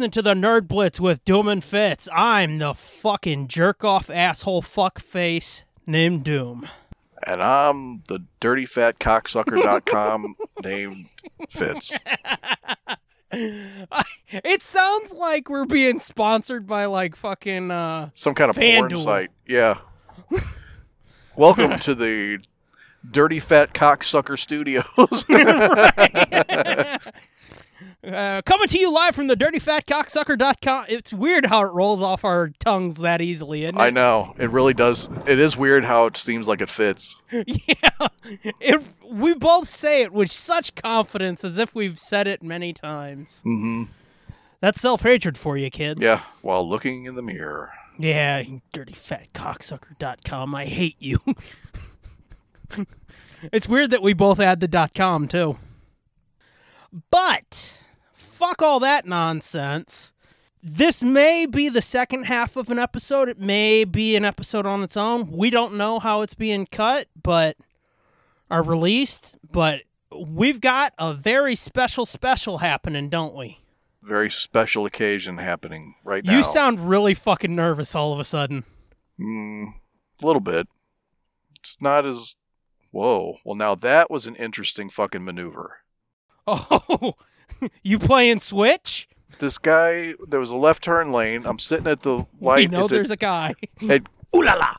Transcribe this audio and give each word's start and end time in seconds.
listening 0.00 0.10
to 0.12 0.22
the 0.22 0.32
Nerd 0.32 0.66
Blitz 0.66 0.98
with 0.98 1.22
Doom 1.26 1.46
and 1.46 1.62
Fitz. 1.62 2.08
I'm 2.10 2.56
the 2.56 2.72
fucking 2.72 3.48
jerk 3.48 3.84
off 3.84 4.08
asshole 4.08 4.62
fuck 4.62 4.98
face 4.98 5.62
named 5.86 6.24
Doom. 6.24 6.70
And 7.22 7.42
I'm 7.42 8.02
the 8.08 8.20
dirty 8.40 8.64
fat 8.64 8.98
cocksucker.com 8.98 10.36
named 10.64 11.06
Fitz. 11.50 11.92
It 13.32 14.62
sounds 14.62 15.12
like 15.12 15.48
we're 15.48 15.66
being 15.66 16.00
sponsored 16.00 16.66
by 16.66 16.86
like 16.86 17.14
fucking 17.14 17.70
uh 17.70 18.10
Some 18.14 18.34
kind 18.34 18.50
of 18.50 18.56
porn 18.56 18.90
site. 19.02 19.30
Yeah. 19.46 19.78
Welcome 21.36 21.78
to 21.80 21.94
the 21.94 22.38
Dirty 23.08 23.38
Fat 23.38 23.72
Cocksucker 23.72 24.36
Studios. 24.36 25.24
Uh, 28.02 28.40
coming 28.42 28.66
to 28.68 28.78
you 28.78 28.92
live 28.92 29.14
from 29.14 29.26
the 29.26 29.36
dirtyfatcocksucker.com. 29.36 30.86
It's 30.88 31.12
weird 31.12 31.46
how 31.46 31.62
it 31.62 31.72
rolls 31.72 32.00
off 32.02 32.24
our 32.24 32.48
tongues 32.58 32.96
that 32.98 33.20
easily, 33.20 33.64
isn't 33.64 33.76
it? 33.76 33.80
I 33.80 33.90
know. 33.90 34.34
It 34.38 34.50
really 34.50 34.74
does. 34.74 35.08
It 35.26 35.38
is 35.38 35.56
weird 35.56 35.84
how 35.84 36.06
it 36.06 36.16
seems 36.16 36.46
like 36.46 36.60
it 36.60 36.70
fits. 36.70 37.16
yeah. 37.32 38.08
It, 38.60 38.82
we 39.10 39.34
both 39.34 39.68
say 39.68 40.02
it 40.02 40.12
with 40.12 40.30
such 40.30 40.74
confidence 40.74 41.44
as 41.44 41.58
if 41.58 41.74
we've 41.74 41.98
said 41.98 42.26
it 42.26 42.42
many 42.42 42.72
times. 42.72 43.42
Mm-hmm. 43.46 43.84
That's 44.60 44.80
self 44.80 45.02
hatred 45.02 45.36
for 45.36 45.56
you, 45.56 45.70
kids. 45.70 46.02
Yeah. 46.02 46.22
While 46.42 46.68
looking 46.68 47.04
in 47.04 47.14
the 47.14 47.22
mirror. 47.22 47.72
Yeah, 47.98 48.42
dirtyfatcocksucker.com. 48.72 50.54
I 50.54 50.64
hate 50.64 50.96
you. 50.98 51.18
it's 53.52 53.68
weird 53.68 53.90
that 53.90 54.02
we 54.02 54.14
both 54.14 54.40
add 54.40 54.60
the 54.60 54.68
dot 54.68 54.94
com 54.94 55.28
too. 55.28 55.58
But 57.10 57.74
fuck 58.12 58.62
all 58.62 58.80
that 58.80 59.06
nonsense. 59.06 60.12
This 60.62 61.02
may 61.02 61.46
be 61.46 61.68
the 61.68 61.80
second 61.80 62.24
half 62.24 62.56
of 62.56 62.68
an 62.70 62.78
episode. 62.78 63.28
It 63.28 63.38
may 63.38 63.84
be 63.84 64.14
an 64.16 64.24
episode 64.24 64.66
on 64.66 64.82
its 64.82 64.96
own. 64.96 65.30
We 65.30 65.48
don't 65.48 65.74
know 65.74 65.98
how 65.98 66.20
it's 66.20 66.34
being 66.34 66.66
cut, 66.66 67.06
but 67.20 67.56
are 68.50 68.62
released, 68.62 69.36
but 69.50 69.82
we've 70.14 70.60
got 70.60 70.92
a 70.98 71.14
very 71.14 71.54
special 71.54 72.04
special 72.04 72.58
happening, 72.58 73.08
don't 73.08 73.34
we? 73.34 73.60
Very 74.02 74.30
special 74.30 74.86
occasion 74.86 75.38
happening 75.38 75.94
right 76.04 76.24
now. 76.24 76.36
You 76.36 76.42
sound 76.42 76.88
really 76.88 77.14
fucking 77.14 77.54
nervous 77.54 77.94
all 77.94 78.12
of 78.12 78.20
a 78.20 78.24
sudden. 78.24 78.64
Mm, 79.18 79.74
a 80.22 80.26
little 80.26 80.40
bit. 80.40 80.68
It's 81.58 81.76
not 81.80 82.04
as. 82.04 82.34
Whoa. 82.92 83.36
Well, 83.44 83.54
now 83.54 83.74
that 83.76 84.10
was 84.10 84.26
an 84.26 84.34
interesting 84.36 84.90
fucking 84.90 85.24
maneuver. 85.24 85.78
Oh, 86.46 87.14
you 87.82 87.98
playing 87.98 88.38
Switch? 88.38 89.08
This 89.38 89.58
guy, 89.58 90.14
there 90.26 90.40
was 90.40 90.50
a 90.50 90.56
left 90.56 90.82
turn 90.84 91.12
lane. 91.12 91.46
I'm 91.46 91.58
sitting 91.58 91.86
at 91.86 92.02
the 92.02 92.24
light. 92.40 92.70
we 92.70 92.76
know 92.76 92.84
It's 92.84 92.92
at- 92.92 92.94
there's 92.96 93.10
a 93.10 93.16
guy. 93.16 93.54
at- 93.88 94.02
Ooh 94.36 94.42
la 94.42 94.54
la. 94.54 94.76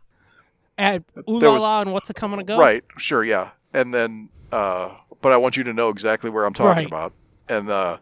At 0.78 1.04
ooh 1.30 1.40
la 1.40 1.58
la 1.58 1.82
and 1.82 1.92
what's 1.94 2.10
it 2.10 2.16
coming 2.16 2.40
to 2.40 2.46
go? 2.46 2.58
Right, 2.60 2.84
sure, 2.98 3.24
yeah. 3.24 3.50
And 3.74 3.94
then, 3.94 4.30
uh, 4.52 4.90
but 5.22 5.32
I 5.32 5.38
want 5.38 5.58
you 5.58 5.64
to 5.66 5.74
know 5.74 5.90
exactly 5.90 6.30
where 6.30 6.46
I'm 6.46 6.54
talking 6.54 6.84
Right. 6.84 6.88
about. 6.88 7.14
And 7.50 7.70
uh, 7.70 7.98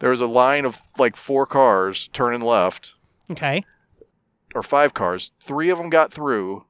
there 0.00 0.10
was 0.10 0.20
a 0.20 0.26
line 0.26 0.64
of 0.64 0.80
like 0.98 1.16
four 1.16 1.46
cars 1.46 2.08
turning 2.12 2.40
left, 2.42 2.94
Okay. 3.30 3.62
or 4.54 4.62
five 4.62 4.94
cars. 4.94 5.30
Three 5.40 5.70
of 5.70 5.78
them 5.78 5.88
got 5.90 6.12
through. 6.12 6.64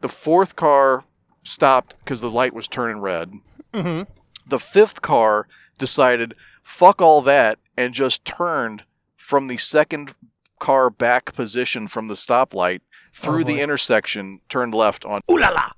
The 0.00 0.08
fourth 0.08 0.56
car 0.56 1.04
stopped 1.42 1.94
because 2.04 2.20
the 2.20 2.30
light 2.30 2.54
was 2.54 2.66
turning 2.68 3.00
red. 3.02 3.32
Mm-hmm. 3.74 4.10
The 4.46 4.58
fifth 4.58 5.02
car 5.02 5.46
decided, 5.78 6.34
fuck 6.62 7.00
all 7.00 7.22
that, 7.22 7.58
and 7.76 7.94
just 7.94 8.24
turned 8.24 8.84
from 9.16 9.46
the 9.48 9.56
second 9.56 10.14
car 10.58 10.90
back 10.90 11.34
position 11.34 11.88
from 11.88 12.08
the 12.08 12.14
stoplight 12.14 12.80
through 13.14 13.40
Oh, 13.40 13.44
the 13.44 13.60
intersection, 13.60 14.40
turned 14.48 14.74
left 14.74 15.04
on 15.04 15.20
Ooh 15.30 15.38
la 15.38 15.48
la. 15.50 15.70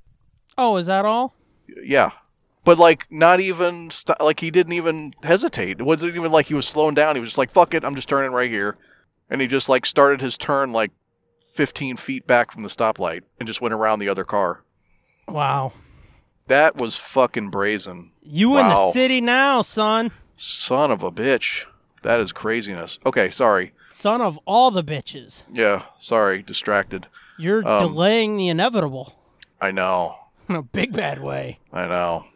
Oh, 0.56 0.76
is 0.76 0.86
that 0.86 1.04
all? 1.04 1.34
Yeah. 1.82 2.10
But 2.64 2.78
like 2.78 3.06
not 3.10 3.40
even 3.40 3.90
st- 3.90 4.20
like 4.20 4.40
he 4.40 4.50
didn't 4.50 4.72
even 4.72 5.12
hesitate. 5.22 5.80
It 5.80 5.84
wasn't 5.84 6.16
even 6.16 6.32
like 6.32 6.46
he 6.46 6.54
was 6.54 6.66
slowing 6.66 6.94
down. 6.94 7.14
He 7.16 7.20
was 7.20 7.30
just 7.30 7.38
like, 7.38 7.50
"Fuck 7.50 7.74
it, 7.74 7.84
I'm 7.84 7.94
just 7.94 8.08
turning 8.08 8.32
right 8.32 8.50
here," 8.50 8.78
and 9.28 9.40
he 9.42 9.46
just 9.46 9.68
like 9.68 9.84
started 9.84 10.20
his 10.22 10.38
turn 10.38 10.72
like 10.72 10.90
15 11.54 11.98
feet 11.98 12.26
back 12.26 12.50
from 12.52 12.62
the 12.62 12.68
stoplight 12.70 13.20
and 13.38 13.46
just 13.46 13.60
went 13.60 13.74
around 13.74 13.98
the 13.98 14.08
other 14.08 14.24
car. 14.24 14.64
Wow. 15.28 15.72
That 16.46 16.76
was 16.76 16.96
fucking 16.96 17.50
brazen. 17.50 18.10
You 18.22 18.58
in 18.58 18.68
the 18.68 18.90
city 18.92 19.20
now, 19.20 19.62
son. 19.62 20.10
Son 20.36 20.90
of 20.90 21.02
a 21.02 21.10
bitch. 21.10 21.64
That 22.02 22.20
is 22.20 22.32
craziness. 22.32 22.98
Okay, 23.06 23.30
sorry. 23.30 23.72
Son 23.90 24.20
of 24.20 24.38
all 24.44 24.70
the 24.70 24.84
bitches. 24.84 25.44
Yeah, 25.50 25.84
sorry, 25.98 26.42
distracted. 26.42 27.06
You're 27.38 27.66
Um, 27.66 27.80
delaying 27.88 28.36
the 28.36 28.48
inevitable 28.48 29.18
I 29.60 29.70
know. 29.70 30.16
in 30.48 30.56
a 30.56 30.62
big 30.62 30.92
bad 30.92 31.22
way. 31.22 31.58
I 31.72 31.86
know. 31.86 32.26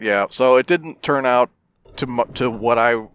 Yeah, 0.00 0.26
so 0.30 0.56
it 0.56 0.66
didn't 0.66 1.02
turn 1.02 1.26
out 1.26 1.50
to 1.96 2.24
to 2.34 2.50
what 2.50 2.78
I 2.78 3.06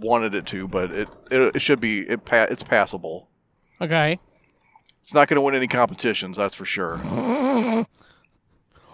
wanted 0.00 0.34
it 0.34 0.46
to, 0.46 0.66
but 0.66 0.90
it 0.90 1.08
it, 1.30 1.54
it 1.56 1.62
should 1.62 1.78
be 1.80 2.00
it 2.00 2.24
pa- 2.24 2.48
it's 2.50 2.64
passable. 2.64 3.28
Okay. 3.80 4.18
It's 5.02 5.14
not 5.14 5.28
going 5.28 5.36
to 5.36 5.40
win 5.40 5.54
any 5.54 5.66
competitions, 5.68 6.36
that's 6.36 6.54
for 6.54 6.64
sure. 6.64 6.98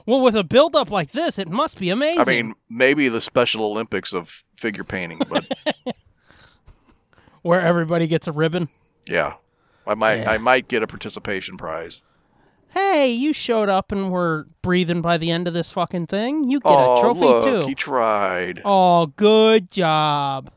Well, 0.09 0.23
with 0.23 0.37
a 0.37 0.43
build 0.43 0.75
up 0.75 0.91
like 0.91 1.11
this, 1.11 1.39
it 1.39 1.51
must 1.51 1.79
be 1.79 1.91
amazing. 1.91 2.21
I 2.21 2.25
mean, 2.25 2.55
maybe 2.71 3.11
the 3.11 3.21
Special 3.21 3.63
Olympics 3.63 4.15
of 4.15 4.43
figure 4.57 4.83
painting, 4.83 5.21
but 5.29 5.47
where 7.43 7.61
everybody 7.61 8.07
gets 8.07 8.27
a 8.27 8.33
ribbon. 8.33 8.71
yeah, 9.07 9.35
I 9.87 9.93
might 9.93 10.21
Yeah. 10.21 10.31
I 10.31 10.39
might 10.39 10.67
get 10.67 10.83
a 10.83 10.87
participation 10.87 11.59
prize. 11.59 12.01
Hey, 12.71 13.13
you 13.13 13.35
showed 13.35 13.69
up 13.69 13.93
and 13.93 14.11
were 14.11 14.47
breathing 14.63 15.03
by 15.03 15.19
the 15.19 15.31
end 15.31 15.47
of 15.47 15.53
this 15.53 15.71
fucking 15.71 16.07
thing. 16.07 16.49
You 16.49 16.61
get 16.61 16.73
oh, 16.73 16.97
a 16.97 17.01
trophy 17.03 17.21
look, 17.21 17.45
too. 17.45 17.67
he 17.67 17.75
tried. 17.75 18.63
Oh, 18.65 19.09
good 19.09 19.71
job. 19.71 20.51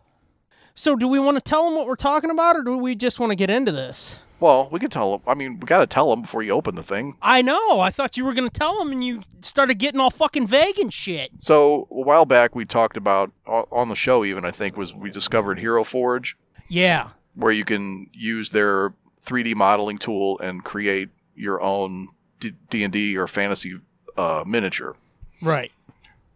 So, 0.75 0.95
do 0.95 1.09
we 1.09 1.19
want 1.19 1.35
to 1.35 1.41
tell 1.41 1.66
them 1.66 1.75
what 1.75 1.88
we're 1.88 1.95
talking 1.97 2.29
about, 2.29 2.56
or 2.56 2.63
do 2.63 2.78
we 2.78 2.95
just 2.95 3.19
want 3.19 3.31
to 3.31 3.35
get 3.35 3.50
into 3.50 3.73
this? 3.73 4.17
Well, 4.41 4.68
we 4.72 4.79
can 4.79 4.90
tell 4.90 5.13
him. 5.13 5.22
I 5.28 5.35
mean, 5.35 5.59
we 5.59 5.68
got 5.68 5.79
to 5.79 5.88
tell 5.88 6.09
them 6.09 6.24
before 6.24 6.41
you 6.44 6.52
open 6.52 6.75
the 6.75 6.84
thing. 6.84 7.16
I 7.22 7.41
know. 7.41 7.79
I 7.79 7.91
thought 7.91 8.18
you 8.18 8.25
were 8.25 8.34
going 8.34 8.50
to 8.50 8.59
tell 8.59 8.78
them, 8.79 8.91
and 8.91 9.03
you 9.03 9.22
started 9.41 9.75
getting 9.75 10.00
all 10.02 10.09
fucking 10.09 10.47
vague 10.47 10.79
and 10.79 10.91
shit. 10.94 11.29
So 11.38 11.88
a 11.91 12.02
while 12.02 12.25
back, 12.25 12.56
we 12.56 12.66
talked 12.66 12.97
about 12.97 13.31
on 13.46 13.88
the 13.88 13.96
show. 13.96 14.25
Even 14.25 14.44
I 14.44 14.52
think 14.52 14.75
was 14.75 14.94
we 14.94 15.12
discovered 15.12 15.59
Hero 15.59 15.84
Forge. 15.84 16.35
Yeah. 16.68 17.09
where 17.35 17.52
you 17.52 17.66
can 17.66 18.09
use 18.13 18.50
their 18.52 18.94
3D 19.25 19.56
modeling 19.56 19.97
tool 19.97 20.40
and 20.40 20.63
create 20.63 21.09
your 21.35 21.62
own 21.62 22.08
D 22.40 22.84
and 22.84 22.91
D 22.91 23.16
or 23.17 23.28
fantasy 23.28 23.76
uh, 24.17 24.43
miniature. 24.47 24.96
Right. 25.41 25.72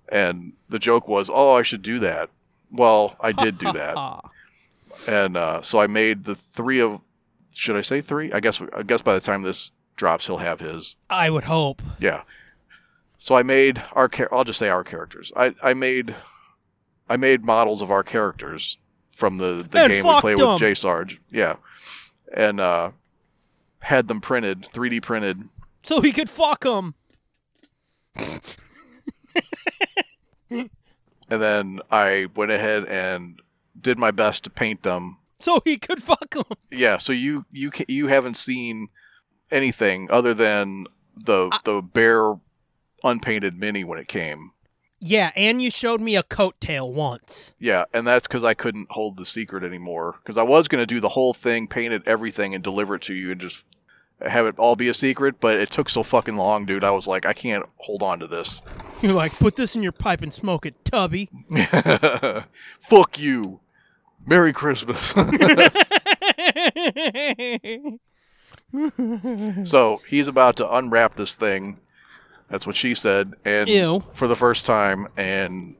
And 0.09 0.53
the 0.69 0.77
joke 0.77 1.07
was, 1.07 1.29
"Oh, 1.33 1.53
I 1.53 1.63
should 1.63 1.81
do 1.81 1.97
that." 1.99 2.29
Well, 2.71 3.15
I 3.19 3.31
did 3.31 3.57
do 3.57 3.71
that, 3.73 4.21
and 5.07 5.35
uh, 5.35 5.61
so 5.63 5.79
I 5.79 5.87
made 5.87 6.25
the 6.25 6.35
three 6.35 6.79
of. 6.79 7.01
Should 7.55 7.75
I 7.75 7.81
say 7.81 8.01
three? 8.01 8.31
I 8.31 8.39
guess. 8.39 8.61
I 8.75 8.83
guess 8.83 9.01
by 9.01 9.13
the 9.13 9.19
time 9.21 9.41
this 9.43 9.71
drops, 9.95 10.27
he'll 10.27 10.37
have 10.37 10.59
his. 10.59 10.95
I 11.09 11.29
would 11.29 11.45
hope. 11.45 11.81
Yeah. 11.99 12.23
So 13.17 13.35
I 13.35 13.43
made 13.43 13.81
our. 13.93 14.07
char- 14.07 14.33
I'll 14.33 14.43
just 14.43 14.59
say 14.59 14.69
our 14.69 14.83
characters. 14.83 15.31
I 15.35 15.55
I 15.63 15.73
made. 15.73 16.15
I 17.09 17.17
made 17.17 17.45
models 17.45 17.81
of 17.81 17.91
our 17.91 18.03
characters 18.03 18.77
from 19.15 19.37
the, 19.37 19.65
the 19.69 19.79
And 19.79 19.91
game 19.91 20.03
we 20.03 20.19
play 20.21 20.35
them. 20.35 20.49
with 20.53 20.59
J 20.59 20.73
Sarge. 20.73 21.19
Yeah. 21.31 21.55
And 22.33 22.59
uh, 22.59 22.91
had 23.83 24.07
them 24.07 24.19
printed, 24.21 24.63
3D 24.73 25.01
printed. 25.03 25.47
So 25.83 26.01
he 26.01 26.11
could 26.11 26.29
fuck 26.29 26.61
them. 26.63 26.95
And 31.27 31.41
then 31.41 31.79
I 31.89 32.27
went 32.35 32.51
ahead 32.51 32.85
and 32.85 33.41
did 33.79 33.97
my 33.97 34.11
best 34.11 34.43
to 34.43 34.49
paint 34.51 34.83
them. 34.83 35.17
So 35.45 35.61
he 35.63 35.77
could 35.77 36.01
fuck 36.01 36.31
them. 36.31 36.57
Yeah. 36.71 36.97
So 36.97 37.13
you 37.13 37.45
you 37.51 37.71
you 37.87 38.07
haven't 38.07 38.35
seen 38.35 38.89
anything 39.51 40.09
other 40.09 40.33
than 40.33 40.87
the 41.15 41.55
the 41.63 41.83
bare 41.83 42.39
unpainted 43.03 43.59
mini 43.59 43.83
when 43.83 43.99
it 43.99 44.07
came. 44.07 44.53
Yeah, 44.99 45.31
and 45.35 45.61
you 45.61 45.69
showed 45.69 46.01
me 46.01 46.15
a 46.15 46.23
coattail 46.23 46.91
once. 46.91 47.53
Yeah, 47.59 47.85
and 47.93 48.07
that's 48.07 48.25
because 48.25 48.43
I 48.43 48.55
couldn't 48.55 48.87
hold 48.89 49.17
the 49.17 49.25
secret 49.25 49.63
anymore. 49.63 50.15
Because 50.17 50.35
I 50.35 50.41
was 50.41 50.67
going 50.67 50.81
to 50.81 50.87
do 50.87 50.99
the 50.99 51.09
whole 51.09 51.35
thing, 51.35 51.67
paint 51.67 51.93
it, 51.93 52.01
everything, 52.07 52.55
and 52.55 52.63
deliver 52.63 52.95
it 52.95 53.03
to 53.03 53.13
you 53.13 53.31
and 53.31 53.39
just 53.39 53.65
have 54.21 54.47
it 54.47 54.57
all 54.57 54.75
be 54.75 54.87
a 54.87 54.95
secret, 54.95 55.39
but 55.39 55.59
it 55.59 55.69
took 55.69 55.89
so 55.89 56.01
fucking 56.01 56.37
long, 56.37 56.65
dude. 56.65 56.83
I 56.83 56.89
was 56.89 57.05
like, 57.05 57.23
I 57.23 57.33
can't 57.33 57.65
hold 57.77 58.01
on 58.01 58.17
to 58.19 58.25
this. 58.25 58.63
You're 59.03 59.13
like, 59.13 59.33
put 59.33 59.57
this 59.57 59.75
in 59.75 59.83
your 59.83 59.91
pipe 59.91 60.21
and 60.23 60.33
smoke 60.33 60.65
it, 60.65 60.83
Tubby. 60.85 61.29
Fuck 62.79 63.19
you. 63.19 63.59
Merry 64.25 64.53
Christmas. 64.53 65.09
so 69.69 70.01
he's 70.07 70.27
about 70.27 70.55
to 70.57 70.75
unwrap 70.75 71.15
this 71.15 71.35
thing. 71.35 71.79
That's 72.49 72.67
what 72.67 72.75
she 72.75 72.95
said. 72.95 73.33
And 73.43 73.69
Ew. 73.69 74.03
for 74.13 74.27
the 74.27 74.35
first 74.35 74.65
time, 74.65 75.07
and 75.17 75.75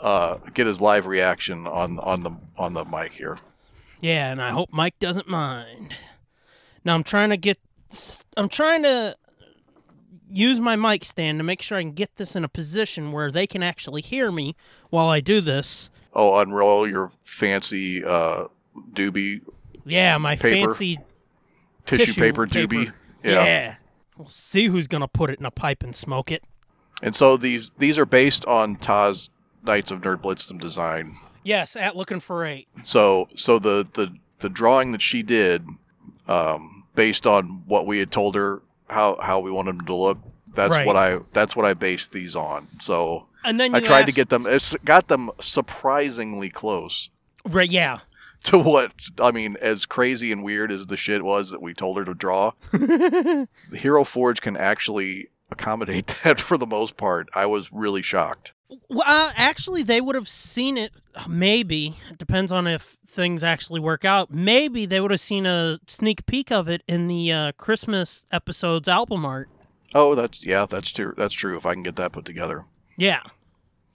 uh, 0.00 0.38
get 0.54 0.66
his 0.66 0.80
live 0.80 1.06
reaction 1.06 1.66
on 1.66 1.98
on 2.00 2.22
the 2.22 2.36
on 2.56 2.74
the 2.74 2.84
mic 2.84 3.12
here. 3.12 3.38
Yeah, 4.00 4.30
and 4.30 4.42
I 4.42 4.50
hope 4.50 4.70
Mike 4.72 4.98
doesn't 4.98 5.28
mind. 5.28 5.94
Now 6.84 6.94
I'm 6.94 7.04
trying 7.04 7.30
to 7.30 7.36
get 7.36 7.58
I'm 8.36 8.48
trying 8.48 8.82
to 8.82 9.16
use 10.28 10.60
my 10.60 10.76
mic 10.76 11.04
stand 11.04 11.38
to 11.38 11.44
make 11.44 11.62
sure 11.62 11.78
I 11.78 11.82
can 11.82 11.92
get 11.92 12.16
this 12.16 12.36
in 12.36 12.44
a 12.44 12.48
position 12.48 13.12
where 13.12 13.30
they 13.30 13.46
can 13.46 13.62
actually 13.62 14.02
hear 14.02 14.30
me 14.30 14.56
while 14.90 15.08
I 15.08 15.20
do 15.20 15.40
this. 15.40 15.90
Oh, 16.18 16.38
unroll 16.38 16.88
your 16.88 17.12
fancy 17.24 18.02
uh, 18.02 18.44
doobie 18.94 19.42
Yeah, 19.84 20.16
my 20.16 20.34
Paper. 20.34 20.68
fancy 20.72 20.98
tissue, 21.84 22.06
tissue 22.06 22.20
paper 22.20 22.46
doobie. 22.46 22.92
Yeah. 23.22 23.76
We'll 24.16 24.26
see 24.28 24.66
who's 24.68 24.86
gonna 24.86 25.08
put 25.08 25.28
it 25.28 25.38
in 25.38 25.44
a 25.44 25.50
pipe 25.50 25.82
and 25.82 25.94
smoke 25.94 26.32
it. 26.32 26.42
And 27.02 27.14
so 27.14 27.36
these 27.36 27.70
these 27.78 27.98
are 27.98 28.06
based 28.06 28.46
on 28.46 28.76
Taz 28.76 29.28
Knights 29.62 29.90
of 29.90 30.00
Nerd 30.00 30.22
Blitzdom 30.22 30.58
design. 30.58 31.16
Yes, 31.44 31.76
at 31.76 31.94
looking 31.96 32.20
for 32.20 32.44
eight. 32.46 32.66
So 32.82 33.28
so 33.36 33.58
the 33.58 33.86
the 33.92 34.14
the 34.38 34.48
drawing 34.48 34.92
that 34.92 35.02
she 35.02 35.22
did, 35.22 35.66
um, 36.28 36.84
based 36.94 37.26
on 37.26 37.62
what 37.66 37.86
we 37.86 37.98
had 37.98 38.10
told 38.10 38.34
her 38.36 38.62
how 38.88 39.18
how 39.20 39.40
we 39.40 39.50
wanted 39.50 39.76
them 39.78 39.86
to 39.86 39.94
look. 39.94 40.18
That's 40.54 40.70
Right. 40.70 40.86
what 40.86 40.96
I 40.96 41.18
that's 41.32 41.54
what 41.54 41.66
I 41.66 41.74
based 41.74 42.12
these 42.12 42.34
on. 42.34 42.68
So 42.80 43.26
And 43.46 43.58
then 43.60 43.74
I 43.74 43.80
tried 43.80 44.06
to 44.06 44.12
get 44.12 44.28
them. 44.28 44.44
It's 44.46 44.74
got 44.84 45.08
them 45.08 45.30
surprisingly 45.40 46.50
close 46.50 47.10
Right, 47.44 47.70
yeah. 47.70 48.00
to 48.44 48.58
what 48.58 48.92
I 49.20 49.30
mean. 49.30 49.56
As 49.60 49.86
crazy 49.86 50.32
and 50.32 50.42
weird 50.44 50.70
as 50.72 50.88
the 50.88 50.96
shit 50.96 51.24
was 51.24 51.50
that 51.50 51.62
we 51.62 51.72
told 51.74 51.96
her 51.96 52.04
to 52.04 52.14
draw, 52.14 52.52
the 52.72 53.48
Hero 53.72 54.04
Forge 54.04 54.40
can 54.40 54.56
actually 54.56 55.28
accommodate 55.50 56.06
that 56.24 56.40
for 56.40 56.58
the 56.58 56.66
most 56.66 56.96
part. 56.96 57.28
I 57.34 57.46
was 57.46 57.72
really 57.72 58.02
shocked. 58.02 58.52
Well, 58.88 59.04
uh, 59.06 59.30
actually, 59.36 59.84
they 59.84 60.00
would 60.00 60.16
have 60.16 60.28
seen 60.28 60.76
it. 60.76 60.90
Maybe 61.28 61.94
it 62.10 62.18
depends 62.18 62.50
on 62.50 62.66
if 62.66 62.96
things 63.06 63.44
actually 63.44 63.78
work 63.80 64.04
out. 64.04 64.32
Maybe 64.32 64.86
they 64.86 65.00
would 65.00 65.12
have 65.12 65.20
seen 65.20 65.46
a 65.46 65.78
sneak 65.86 66.26
peek 66.26 66.50
of 66.50 66.68
it 66.68 66.82
in 66.88 67.06
the 67.06 67.32
uh, 67.32 67.52
Christmas 67.52 68.26
episode's 68.32 68.88
album 68.88 69.24
art. 69.24 69.48
Oh, 69.94 70.14
that's 70.16 70.44
yeah, 70.44 70.66
that's 70.66 70.90
true. 70.90 71.14
That's 71.16 71.32
true. 71.32 71.56
If 71.56 71.64
I 71.64 71.74
can 71.74 71.84
get 71.84 71.94
that 71.96 72.10
put 72.12 72.24
together, 72.24 72.64
Yeah. 72.96 73.22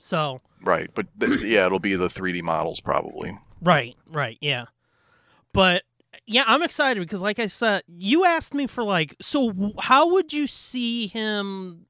So 0.02 0.42
right? 0.64 0.90
But 0.94 1.08
th- 1.20 1.42
yeah, 1.44 1.66
it'll 1.68 1.80
be 1.80 1.96
the 1.96 2.10
3D 2.10 2.42
models 2.42 2.80
probably. 2.82 3.38
right, 3.62 3.96
right, 4.08 4.38
yeah. 4.42 4.66
But 5.54 5.84
yeah, 6.26 6.44
I'm 6.48 6.64
excited 6.64 7.00
because, 7.00 7.22
like 7.22 7.40
I 7.40 7.48
said, 7.48 7.84
you 7.88 8.26
asked 8.26 8.54
me 8.54 8.68
for 8.68 8.84
like, 8.84 9.16
so 9.22 9.74
how 9.80 10.10
would 10.12 10.34
you 10.34 10.48
see 10.48 11.08
him 11.08 11.86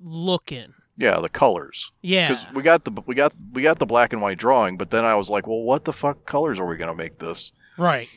looking? 0.00 0.74
Yeah, 0.96 1.20
the 1.20 1.28
colors. 1.28 1.92
Yeah. 2.02 2.28
because 2.28 2.46
we 2.54 2.62
got 2.62 2.84
the 2.84 2.90
we 3.06 3.14
got 3.14 3.32
we 3.52 3.62
got 3.62 3.78
the 3.78 3.86
black 3.86 4.12
and 4.12 4.20
white 4.20 4.38
drawing, 4.38 4.76
but 4.76 4.90
then 4.90 5.04
I 5.04 5.14
was 5.14 5.30
like, 5.30 5.46
well, 5.46 5.62
what 5.62 5.84
the 5.84 5.92
fuck 5.92 6.26
colors 6.26 6.58
are 6.58 6.66
we 6.66 6.76
gonna 6.76 6.94
make 6.94 7.18
this? 7.18 7.52
Right. 7.76 8.08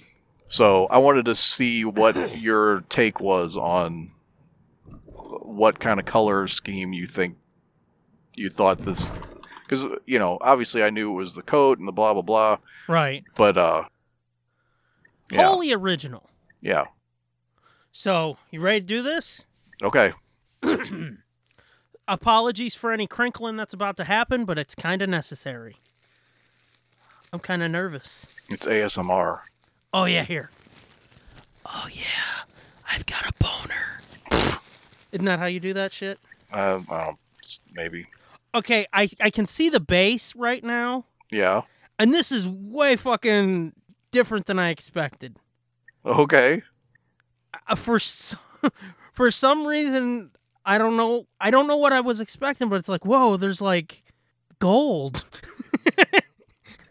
So 0.47 0.87
I 0.87 0.97
wanted 0.97 1.25
to 1.25 1.35
see 1.35 1.85
what 1.85 2.37
your 2.37 2.81
take 2.89 3.21
was 3.21 3.55
on 3.55 4.11
what 5.43 5.79
kind 5.79 5.99
of 5.99 6.05
color 6.05 6.47
scheme 6.47 6.91
you 6.91 7.05
think 7.05 7.37
you 8.35 8.49
thought 8.49 8.79
this, 8.79 9.11
because 9.63 9.85
you 10.05 10.19
know 10.19 10.37
obviously 10.41 10.83
I 10.83 10.89
knew 10.89 11.11
it 11.11 11.15
was 11.15 11.35
the 11.35 11.41
coat 11.41 11.79
and 11.79 11.87
the 11.87 11.91
blah 11.91 12.13
blah 12.13 12.21
blah, 12.21 12.57
Right. 12.87 13.23
but 13.35 13.57
uh, 13.57 13.83
yeah, 15.31 15.45
Wholly 15.47 15.71
original. 15.73 16.29
yeah, 16.61 16.85
So 17.91 18.37
you 18.51 18.61
ready 18.61 18.81
to 18.81 18.85
do 18.85 19.01
this? 19.03 19.47
okay, 19.83 20.13
apologies 22.07 22.75
for 22.75 22.91
any 22.91 23.07
crinkling 23.07 23.57
that's 23.57 23.73
about 23.73 23.97
to 23.97 24.03
happen, 24.03 24.45
but 24.45 24.57
it's 24.57 24.75
kind 24.75 25.01
of 25.01 25.09
necessary. 25.09 25.77
I'm 27.33 27.39
kind 27.39 27.63
of 27.63 27.71
nervous. 27.71 28.27
it's 28.49 28.65
ASMR. 28.65 29.39
Oh, 29.93 30.05
yeah, 30.05 30.23
here. 30.23 30.49
Oh, 31.65 31.87
yeah, 31.91 32.43
I've 32.89 33.05
got 33.05 33.25
a 33.29 33.33
boner. 33.39 34.59
Isn't 35.11 35.25
that 35.25 35.39
how 35.39 35.45
you 35.45 35.59
do 35.59 35.73
that 35.73 35.93
shit? 35.93 36.19
Uh, 36.51 36.81
I 36.89 37.05
don't, 37.05 37.17
maybe, 37.73 38.07
Okay, 38.53 38.85
I, 38.91 39.07
I 39.21 39.29
can 39.29 39.45
see 39.45 39.69
the 39.69 39.79
base 39.79 40.35
right 40.35 40.63
now, 40.63 41.05
yeah, 41.31 41.61
and 41.97 42.13
this 42.13 42.31
is 42.31 42.47
way 42.47 42.95
fucking 42.97 43.73
different 44.11 44.45
than 44.45 44.59
I 44.59 44.69
expected. 44.69 45.37
okay, 46.05 46.61
Uh, 47.67 47.75
for 47.75 47.95
s- 47.95 48.35
for 49.13 49.31
some 49.31 49.65
reason, 49.65 50.31
I 50.65 50.77
don't 50.77 50.97
know. 50.97 51.27
I 51.39 51.49
don't 51.51 51.67
know 51.67 51.77
what 51.77 51.93
I 51.93 52.01
was 52.01 52.19
expecting, 52.19 52.67
but 52.69 52.75
it's 52.75 52.89
like, 52.89 53.05
whoa, 53.05 53.37
there's 53.37 53.61
like 53.61 54.03
gold. 54.59 55.23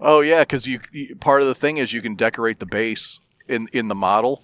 Oh 0.02 0.22
yeah, 0.22 0.40
because 0.40 0.66
you, 0.66 0.80
you 0.92 1.14
part 1.16 1.42
of 1.42 1.48
the 1.48 1.54
thing 1.54 1.76
is 1.76 1.92
you 1.92 2.00
can 2.00 2.14
decorate 2.14 2.58
the 2.58 2.64
base 2.64 3.20
in 3.48 3.68
in 3.74 3.88
the 3.88 3.94
model. 3.94 4.42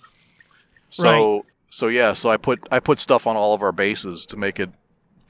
So 0.91 1.47
so 1.71 1.87
yeah, 1.89 2.13
so 2.13 2.29
I 2.29 2.37
put 2.37 2.61
I 2.71 2.79
put 2.79 2.99
stuff 3.01 3.27
on 3.27 3.37
all 3.37 3.55
of 3.55 3.63
our 3.63 3.73
bases 3.73 4.27
to 4.27 4.37
make 4.37 4.61
it 4.61 4.69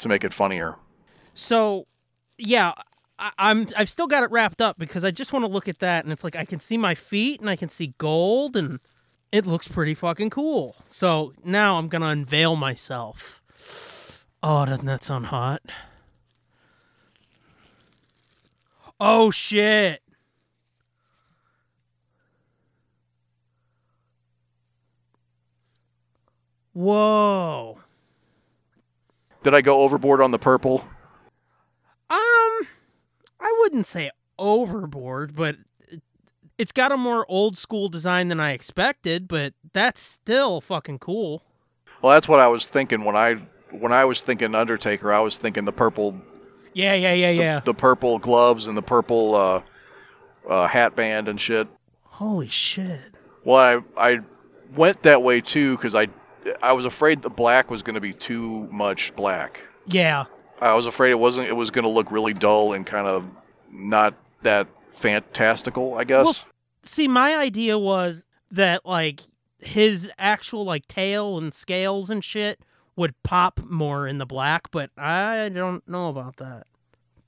to 0.01 0.09
make 0.09 0.25
it 0.25 0.33
funnier. 0.35 0.75
So, 1.37 1.87
yeah, 2.39 2.73
I, 3.19 3.31
I'm 3.39 3.69
I've 3.77 3.91
still 3.91 4.07
got 4.07 4.25
it 4.25 4.31
wrapped 4.31 4.63
up 4.63 4.79
because 4.79 5.05
I 5.05 5.11
just 5.11 5.35
want 5.35 5.45
to 5.45 5.51
look 5.51 5.69
at 5.69 5.79
that, 5.81 6.05
and 6.05 6.13
it's 6.13 6.25
like 6.25 6.35
I 6.35 6.47
can 6.47 6.61
see 6.61 6.79
my 6.79 6.95
feet 6.95 7.41
and 7.41 7.49
I 7.49 7.57
can 7.57 7.69
see 7.69 7.95
gold, 7.99 8.57
and 8.57 8.81
it 9.31 9.45
looks 9.45 9.69
pretty 9.69 9.95
fucking 9.95 10.31
cool. 10.31 10.77
So 10.89 11.35
now 11.45 11.79
I'm 11.79 11.89
gonna 11.89 12.07
unveil 12.07 12.57
myself. 12.57 13.43
Oh, 14.43 14.65
doesn't 14.65 14.87
that 14.87 15.05
sound 15.05 15.27
hot? 15.27 15.61
Oh 18.99 19.31
shit! 19.31 20.03
Whoa. 26.73 27.79
Did 29.43 29.53
I 29.53 29.61
go 29.61 29.83
overboard 29.83 30.23
on 30.23 30.31
the 30.31 30.39
purple? 30.39 30.83
Um, 32.11 32.67
I 33.41 33.55
wouldn't 33.61 33.87
say 33.87 34.11
overboard, 34.39 35.35
but 35.35 35.57
it- 35.89 36.03
it's 36.59 36.73
got 36.73 36.93
a 36.93 36.97
more 36.97 37.25
old 37.29 37.57
school 37.59 37.89
design 37.89 38.29
than 38.29 38.41
I 38.41 38.53
expected. 38.53 39.29
But 39.29 39.55
that's 39.73 40.01
still 40.01 40.61
fucking 40.61 40.99
cool. 41.01 41.43
Well, 42.03 42.13
that's 42.13 42.29
what 42.29 42.41
I 42.41 42.47
was 42.49 42.69
thinking 42.69 43.05
when 43.05 43.17
I 43.17 43.35
when 43.71 43.93
I 43.93 44.05
was 44.05 44.23
thinking 44.23 44.55
Undertaker. 44.55 45.13
I 45.13 45.19
was 45.21 45.37
thinking 45.39 45.65
the 45.65 45.73
purple 45.73 46.21
Yeah, 46.73 46.95
yeah, 46.95 47.13
yeah, 47.13 47.31
yeah. 47.31 47.61
the 47.61 47.75
purple 47.75 48.19
gloves 48.19 48.67
and 48.67 48.77
the 48.77 48.83
purple 48.83 49.35
uh, 49.35 49.63
uh, 50.49 50.67
hat 50.69 50.95
band 50.95 51.29
and 51.29 51.41
shit. 51.41 51.67
Holy 52.05 52.49
shit! 52.49 53.15
Well, 53.45 53.85
I 53.97 54.11
I 54.15 54.21
went 54.75 55.03
that 55.03 55.23
way 55.23 55.41
too 55.41 55.77
because 55.77 55.95
I 55.95 56.09
I 56.63 56.73
was 56.73 56.85
afraid 56.85 57.23
the 57.23 57.31
black 57.31 57.71
was 57.71 57.83
going 57.83 57.95
to 57.97 58.01
be 58.01 58.13
too 58.13 58.69
much 58.71 59.15
black. 59.17 59.61
Yeah, 59.87 60.27
I 60.61 60.75
was 60.75 60.87
afraid 60.87 61.11
it 61.11 61.19
wasn't. 61.19 61.49
It 61.49 61.57
was 61.57 61.71
going 61.71 61.85
to 61.85 61.91
look 61.91 62.11
really 62.11 62.33
dull 62.33 62.73
and 62.73 62.87
kind 62.87 63.07
of 63.07 63.25
not 63.71 64.15
that 64.43 64.67
fantastical. 64.95 65.95
I 65.95 66.05
guess. 66.05 66.25
Well, 66.25 66.35
see, 66.83 67.09
my 67.09 67.37
idea 67.37 67.79
was 67.79 68.25
that 68.51 68.85
like 68.87 69.21
his 69.59 70.13
actual 70.19 70.65
like 70.65 70.87
tail 70.87 71.39
and 71.39 71.53
scales 71.53 72.11
and 72.11 72.23
shit 72.25 72.61
would 72.95 73.21
pop 73.23 73.61
more 73.69 74.07
in 74.07 74.19
the 74.19 74.27
black, 74.27 74.71
but 74.71 74.91
I 74.97 75.51
don't 75.51 75.87
know 75.89 76.09
about 76.09 76.37
that. 76.39 76.67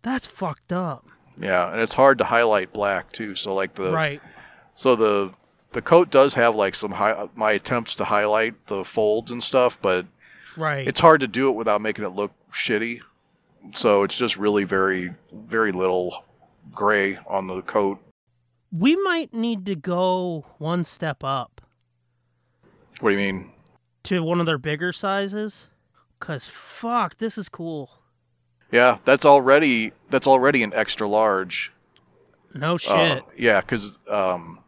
That's 0.03 0.27
fucked 0.27 0.73
up. 0.73 1.05
yeah, 1.41 1.71
and 1.71 1.81
it's 1.81 1.95
hard 1.95 2.19
to 2.19 2.25
highlight 2.25 2.73
black 2.73 3.13
too. 3.13 3.35
So 3.35 3.55
like 3.55 3.75
the 3.75 3.93
right. 3.93 4.23
so 4.75 4.95
the 4.97 5.35
the 5.73 5.83
coat 5.83 6.11
does 6.11 6.35
have 6.35 6.55
like 6.55 6.75
some 6.75 6.93
high, 6.93 7.29
my 7.35 7.53
attempts 7.53 7.95
to 7.97 8.05
highlight 8.05 8.69
the 8.69 8.85
folds 8.85 9.31
and 9.31 9.43
stuff, 9.43 9.79
but 9.83 10.07
Right. 10.57 10.89
it's 10.89 11.01
hard 11.01 11.21
to 11.21 11.29
do 11.29 11.49
it 11.51 11.53
without 11.53 11.81
making 11.83 12.05
it 12.05 12.09
look 12.09 12.33
shitty. 12.53 13.01
So 13.75 14.03
it's 14.03 14.17
just 14.17 14.37
really 14.37 14.65
very 14.65 15.15
very 15.33 15.73
little 15.73 16.25
gray 16.73 17.19
on 17.27 17.47
the 17.47 17.63
coat. 17.63 17.99
we 18.73 18.97
might 19.03 19.33
need 19.33 19.65
to 19.67 19.75
go 19.75 20.45
one 20.59 20.85
step 20.85 21.23
up. 21.25 21.61
What 23.01 23.11
do 23.11 23.17
you 23.17 23.33
mean? 23.33 23.51
to 24.05 24.23
one 24.23 24.41
of 24.41 24.47
their 24.47 24.59
bigger 24.59 24.91
sizes. 24.93 25.69
Cause 26.21 26.49
fuck, 26.49 27.19
this 27.19 27.37
is 27.37 27.49
cool. 27.49 27.91
Yeah, 28.73 28.99
that's 29.05 29.25
already 29.25 29.93
that's 30.11 30.27
already 30.27 30.63
an 30.63 30.73
extra 30.75 31.07
large. 31.09 31.73
No 32.55 32.75
Uh, 32.75 32.79
shit. 32.79 33.25
yeah, 33.37 33.61
because 33.61 33.99
um, 34.11 34.61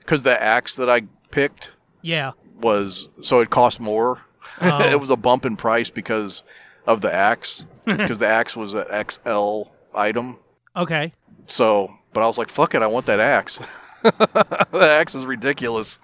because 0.00 0.22
the 0.22 0.40
axe 0.42 0.76
that 0.76 0.90
I 0.90 1.02
picked 1.30 1.70
yeah. 2.02 2.32
was 2.60 3.08
so 3.22 3.40
it 3.40 3.50
cost 3.50 3.80
more. 3.80 4.20
Oh. 4.60 4.78
it 4.88 5.00
was 5.00 5.10
a 5.10 5.16
bump 5.16 5.44
in 5.44 5.56
price 5.56 5.90
because 5.90 6.44
of 6.86 7.00
the 7.00 7.12
axe 7.12 7.64
because 7.96 8.18
the 8.18 8.26
axe 8.26 8.56
was 8.56 8.74
an 8.74 8.84
XL 9.10 9.62
item. 9.94 10.38
Okay. 10.76 11.12
So, 11.46 11.94
but 12.12 12.22
I 12.22 12.26
was 12.26 12.38
like, 12.38 12.48
fuck 12.48 12.74
it, 12.74 12.82
I 12.82 12.86
want 12.86 13.06
that 13.06 13.20
axe. 13.20 13.60
that 14.02 14.74
axe 14.74 15.14
is 15.14 15.24
ridiculous. 15.24 15.98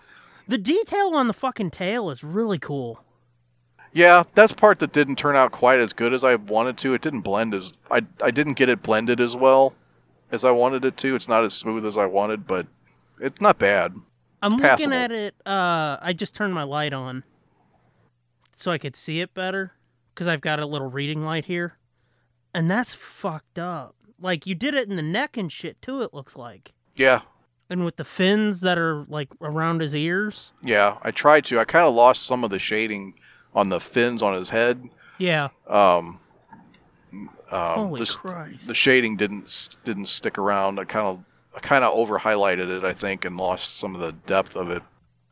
The 0.49 0.59
detail 0.59 1.13
on 1.15 1.27
the 1.29 1.33
fucking 1.35 1.71
tail 1.71 2.11
is 2.11 2.25
really 2.25 2.59
cool. 2.59 3.05
Yeah, 3.93 4.23
that's 4.35 4.53
part 4.53 4.79
that 4.79 4.93
didn't 4.93 5.17
turn 5.17 5.35
out 5.37 5.51
quite 5.53 5.81
as 5.81 5.93
good 5.93 6.13
as 6.13 6.23
I 6.23 6.37
wanted 6.37 6.77
to. 6.79 6.95
It 6.95 7.03
didn't 7.03 7.23
blend 7.23 7.55
as 7.55 7.73
I 7.91 8.03
I 8.23 8.31
didn't 8.31 8.55
get 8.55 8.69
it 8.69 8.83
blended 8.83 9.21
as 9.21 9.35
well 9.35 9.75
as 10.31 10.45
I 10.45 10.51
wanted 10.53 10.85
it 10.85 10.97
to. 10.99 11.17
It's 11.17 11.29
not 11.29 11.45
as 11.45 11.55
smooth 11.55 11.85
as 11.85 11.97
I 11.97 12.07
wanted, 12.07 12.47
but 12.47 12.67
it's 13.21 13.41
not 13.41 13.59
bad. 13.59 13.95
I'm 14.43 14.53
It's 14.53 14.63
looking 14.63 14.91
passable. 14.91 14.93
at 14.95 15.11
it. 15.13 15.35
Uh, 15.45 15.99
I 16.01 16.13
just 16.17 16.35
turned 16.37 16.55
my 16.55 16.63
light 16.63 16.93
on 16.93 17.25
so 18.57 18.71
I 18.71 18.79
could 18.79 18.95
see 18.97 19.21
it 19.21 19.35
better 19.35 19.73
because 20.15 20.27
I've 20.27 20.41
got 20.41 20.61
a 20.61 20.67
little 20.67 20.89
reading 20.91 21.25
light 21.25 21.45
here, 21.47 21.79
and 22.55 22.71
that's 22.71 22.95
fucked 22.95 23.59
up. 23.59 23.95
Like 24.21 24.47
you 24.47 24.55
did 24.55 24.75
it 24.75 24.89
in 24.89 24.97
the 24.97 25.03
neck 25.03 25.37
and 25.37 25.51
shit 25.51 25.81
too. 25.81 26.03
It 26.03 26.13
looks 26.13 26.37
like, 26.37 26.73
Yeah, 26.97 27.23
and 27.71 27.85
with 27.85 27.97
the 27.97 28.05
fins 28.05 28.61
that 28.61 28.77
are 28.79 29.05
like 29.09 29.29
around 29.41 29.81
his 29.81 29.95
ears. 29.95 30.53
yeah. 30.63 30.99
I 31.03 31.11
tried 31.11 31.45
to. 31.47 31.59
I 31.59 31.65
kind 31.65 31.87
of 31.87 31.95
lost 31.95 32.25
some 32.25 32.45
of 32.45 32.51
the 32.51 32.59
shading 32.59 33.15
on 33.55 33.69
the 33.71 33.81
fins 33.81 34.23
on 34.23 34.35
his 34.35 34.51
head. 34.51 34.89
Yeah. 35.19 35.49
Um, 35.67 36.21
um, 37.13 37.29
Holy 37.51 38.01
the, 38.01 38.07
Christ. 38.07 38.67
the 38.67 38.75
shading 38.75 39.17
didn't 39.17 39.71
didn't 39.85 40.07
stick 40.07 40.39
around. 40.39 40.79
I 40.79 40.85
kind 40.85 41.07
of 41.07 41.25
I 41.57 41.61
kind 41.61 41.83
of 41.85 41.93
over 41.93 42.19
highlighted 42.19 42.71
it, 42.71 42.85
I 42.85 42.93
think, 42.93 43.25
and 43.25 43.37
lost 43.37 43.77
some 43.79 43.95
of 43.95 44.01
the 44.01 44.13
depth 44.13 44.55
of 44.55 44.71
it. 44.71 44.83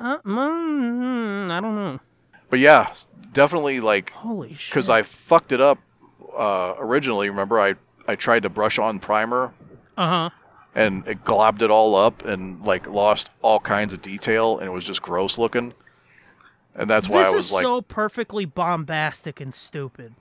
Uh, 0.01 0.19
mm, 0.19 1.51
I 1.51 1.61
don't 1.61 1.75
know. 1.75 2.01
But 2.51 2.59
yeah, 2.61 2.93
definitely 3.33 3.81
like 3.81 4.11
Holy 4.11 4.55
shit. 4.55 4.71
because 4.75 4.89
I 4.89 5.03
fucked 5.03 5.53
it 5.53 5.61
up 5.61 5.79
uh, 6.37 6.75
originally. 6.79 7.29
Remember, 7.29 7.59
I 7.61 7.75
I 8.07 8.15
tried 8.17 8.43
to 8.45 8.49
brush 8.49 8.79
on 8.79 8.99
primer 8.99 9.53
Uh 9.97 10.09
huh. 10.09 10.31
and 10.75 11.07
it 11.07 11.25
globbed 11.25 11.63
it 11.63 11.71
all 11.71 11.95
up 11.95 12.25
and 12.25 12.65
like 12.65 12.87
lost 12.89 13.29
all 13.43 13.61
kinds 13.61 13.93
of 13.93 14.01
detail 14.03 14.59
and 14.59 14.67
it 14.69 14.73
was 14.73 14.85
just 14.85 15.03
gross 15.03 15.39
looking. 15.39 15.75
And 16.75 16.89
that's 16.89 17.09
why 17.09 17.21
This 17.25 17.29
I 17.33 17.37
was 17.37 17.47
is 17.47 17.53
like, 17.53 17.65
so 17.65 17.83
perfectly 17.83 18.45
bombastic 18.45 19.41
and 19.41 19.53
stupid. 19.53 20.15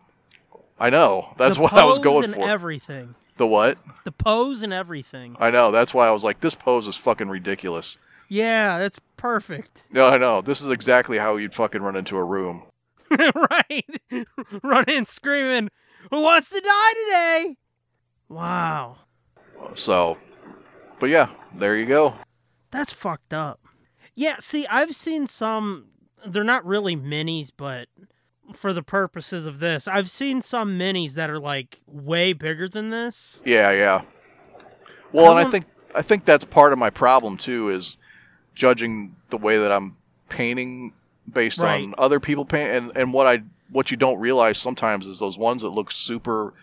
I 0.80 0.90
know. 0.90 1.34
That's 1.38 1.58
the 1.58 1.62
what 1.64 1.74
I 1.74 1.86
was 1.86 2.00
going 2.00 2.24
and 2.26 2.34
for. 2.36 2.48
everything. 2.50 3.16
the 3.38 3.46
what? 3.48 3.78
The 4.06 4.12
pose 4.12 4.64
and 4.64 4.74
everything. 4.74 5.36
I 5.40 5.52
know. 5.52 5.72
That's 5.72 5.94
why 5.94 6.08
I 6.08 6.12
was 6.12 6.24
like, 6.24 6.40
this 6.42 6.56
pose 6.56 6.88
is 6.88 6.96
fucking 6.96 7.30
ridiculous. 7.30 7.98
Yeah, 8.28 8.78
that's 8.80 9.00
perfect. 9.18 9.84
No, 9.92 10.08
I 10.10 10.18
know. 10.18 10.42
This 10.42 10.62
is 10.62 10.70
exactly 10.70 11.18
how 11.20 11.36
you'd 11.38 11.54
fucking 11.54 11.82
run 11.82 11.96
into 11.96 12.18
a 12.18 12.24
room. 12.24 12.64
right? 13.52 14.26
Running 14.64 15.06
screaming, 15.06 15.70
Who 16.12 16.24
wants 16.24 16.50
to 16.50 16.60
die 16.60 16.94
today? 17.06 17.56
Wow. 18.30 18.98
So, 19.76 20.18
but 21.00 21.10
yeah, 21.10 21.30
there 21.56 21.78
you 21.78 21.86
go. 21.86 22.16
That's 22.72 22.94
fucked 22.94 23.34
up. 23.34 23.60
Yeah, 24.16 24.38
see, 24.40 24.66
I've 24.68 24.96
seen 24.96 25.28
some, 25.28 25.90
they're 26.26 26.44
not 26.44 26.66
really 26.66 26.96
minis, 26.96 27.52
but 27.56 27.88
for 28.54 28.74
the 28.74 28.84
purposes 28.84 29.46
of 29.46 29.60
this, 29.60 29.88
I've 29.88 30.10
seen 30.10 30.42
some 30.42 30.78
minis 30.78 31.14
that 31.14 31.30
are 31.30 31.40
like 31.40 31.82
way 31.86 32.34
bigger 32.34 32.68
than 32.68 32.90
this. 32.90 33.42
Yeah, 33.46 33.72
yeah. 33.72 34.02
Well, 35.12 35.38
and 35.38 35.48
I 35.48 35.50
think 35.50 35.66
I 35.96 36.02
think 36.02 36.26
that's 36.26 36.44
part 36.44 36.74
of 36.74 36.80
my 36.80 36.90
problem 36.90 37.38
too 37.38 37.70
is 37.70 37.98
judging 38.54 39.16
the 39.30 39.38
way 39.38 39.58
that 39.58 39.72
I'm 39.72 39.98
painting 40.30 40.94
based 41.32 41.58
Right. 41.60 41.84
on 41.84 41.94
other 41.98 42.20
people 42.20 42.46
paint 42.46 42.70
and, 42.72 42.92
and 42.98 43.14
what 43.14 43.28
I 43.28 43.44
what 43.70 43.92
you 43.92 43.98
don't 43.98 44.20
realize 44.20 44.58
sometimes 44.58 45.06
is 45.06 45.20
those 45.20 45.38
ones 45.38 45.62
that 45.62 45.70
look 45.70 45.92
super 45.92 46.54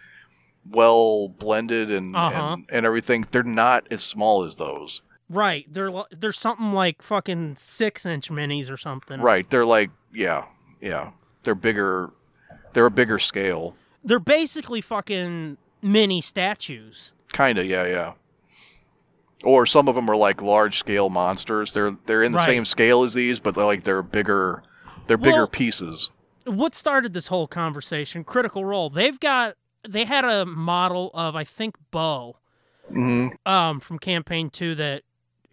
well 0.71 1.29
blended 1.29 1.91
and, 1.91 2.17
Uh-huh. 2.17 2.55
and 2.55 2.67
and 2.71 2.87
everything 2.87 3.27
they're 3.31 3.43
not 3.43 3.87
as 3.91 4.03
small 4.03 4.45
as 4.45 4.57
those. 4.57 5.03
Right. 5.29 5.67
They're 5.73 5.91
they're 6.11 6.33
something 6.33 6.73
like 6.73 7.03
fucking 7.03 7.57
six 7.57 8.07
inch 8.07 8.31
minis 8.31 8.71
or 8.71 8.77
something. 8.77 9.21
Right. 9.21 9.49
They're 9.51 9.67
like 9.67 9.91
yeah, 10.13 10.45
yeah. 10.81 11.11
They're 11.43 11.55
bigger 11.55 12.11
they're 12.73 12.87
a 12.87 12.91
bigger 12.91 13.19
scale. 13.19 13.77
They're 14.03 14.19
basically 14.19 14.81
fucking 14.81 15.59
mini 15.83 16.21
statues. 16.21 17.13
Kind 17.33 17.59
of, 17.59 17.67
yeah, 17.67 17.87
yeah. 17.87 18.13
Or 19.45 19.67
some 19.67 19.89
of 19.89 19.95
them 19.95 20.09
are 20.09 20.17
like 20.17 20.41
large 20.43 20.79
scale 20.79 21.11
monsters. 21.11 21.73
They're 21.73 21.97
they're 22.07 22.23
in 22.23 22.33
the 22.33 22.39
Right. 22.39 22.47
same 22.47 22.65
scale 22.65 23.03
as 23.05 23.15
these, 23.15 23.39
but 23.39 23.55
they're 23.55 23.65
like 23.65 23.85
they're 23.85 24.03
bigger. 24.03 24.63
They're 25.07 25.19
bigger 25.19 25.47
pieces. 25.47 26.11
What 26.47 26.75
started 26.75 27.13
this 27.15 27.27
whole 27.29 27.47
conversation? 27.47 28.25
Critical 28.25 28.65
Role. 28.65 28.91
They've 28.91 29.19
got 29.21 29.55
they 29.89 30.05
had 30.05 30.25
a 30.25 30.47
model 30.47 31.11
of 31.15 31.37
I 31.37 31.45
think 31.45 31.77
Beau 31.91 32.37
hmm 32.89 33.29
um 33.47 33.81
from 33.81 33.99
campaign 33.99 34.51
2 34.51 34.75
that 34.75 35.03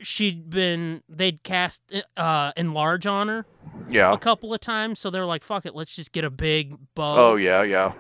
she'd 0.01 0.50
been 0.50 1.01
they'd 1.07 1.43
cast 1.43 1.81
uh 2.17 2.51
enlarge 2.57 3.05
on 3.05 3.27
her 3.29 3.45
Yeah. 3.89 4.12
a 4.13 4.17
couple 4.17 4.53
of 4.53 4.60
times 4.60 5.00
so 5.00 5.10
they're 5.10 5.25
like 5.25 5.43
fuck 5.43 5.65
it 5.65 5.74
let's 5.75 5.95
just 5.95 6.12
get 6.12 6.25
a 6.25 6.29
big 6.29 6.75
Beau 6.95 7.15
Oh 7.33 7.36
yeah, 7.38 7.63
yeah. 7.63 7.93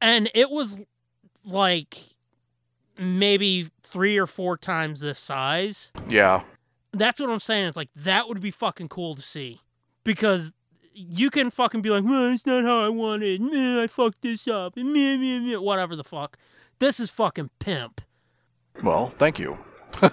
and 0.00 0.30
it 0.34 0.50
was 0.50 0.76
like 1.44 1.96
maybe 2.98 3.68
3 3.86 4.16
or 4.18 4.26
4 4.26 4.56
times 4.58 5.00
this 5.00 5.18
size 5.18 5.92
Yeah. 6.08 6.42
that's 6.92 7.20
what 7.20 7.30
I'm 7.30 7.40
saying. 7.40 7.66
It's 7.68 7.76
like 7.76 7.90
that 7.96 8.28
would 8.28 8.40
be 8.40 8.50
fucking 8.50 8.88
cool 8.88 9.14
to 9.14 9.22
see 9.22 9.60
because 10.04 10.52
you 10.92 11.28
can 11.30 11.50
fucking 11.50 11.82
be 11.82 11.90
like, 11.90 12.04
well, 12.04 12.32
it's 12.32 12.46
not 12.46 12.64
how 12.64 12.84
I 12.84 12.88
wanted. 12.88 13.40
Meh, 13.42 13.82
I 13.82 13.86
fucked 13.86 14.22
this 14.22 14.48
up. 14.48 14.76
Meh, 14.76 14.82
meh, 15.18 15.38
meh, 15.40 15.56
whatever 15.56 15.94
the 15.94 16.04
fuck. 16.04 16.38
This 16.78 16.98
is 16.98 17.10
fucking 17.10 17.50
pimp. 17.58 18.00
Well, 18.82 19.08
thank 19.08 19.38
you. 19.38 19.58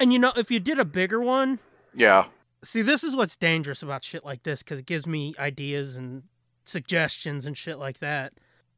And 0.00 0.12
you 0.12 0.18
know, 0.18 0.32
if 0.36 0.50
you 0.50 0.60
did 0.60 0.78
a 0.78 0.84
bigger 0.84 1.20
one, 1.20 1.58
Yeah. 1.94 2.26
see, 2.64 2.80
this 2.82 3.04
is 3.04 3.14
what's 3.14 3.36
dangerous 3.36 3.82
about 3.82 4.02
shit 4.02 4.24
like 4.24 4.42
this 4.44 4.62
because 4.62 4.78
it 4.78 4.86
gives 4.86 5.06
me 5.06 5.34
ideas 5.38 5.96
and 5.96 6.22
suggestions 6.64 7.44
and 7.44 7.56
shit 7.56 7.78
like 7.78 7.98
that. 7.98 8.32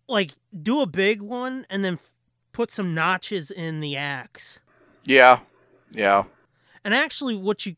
Like, 0.08 0.32
do 0.62 0.80
a 0.80 0.86
big 0.86 1.22
one 1.22 1.64
and 1.70 1.84
then 1.84 1.98
put 2.52 2.70
some 2.70 2.94
notches 2.94 3.50
in 3.50 3.80
the 3.80 3.96
axe. 3.96 4.60
Yeah. 5.04 5.40
Yeah. 5.90 6.24
And 6.84 6.94
actually, 6.94 7.36
what 7.36 7.66
you 7.66 7.76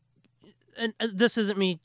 and 0.77 0.93
this 0.99 1.37
isn't 1.37 1.57
me 1.57 1.79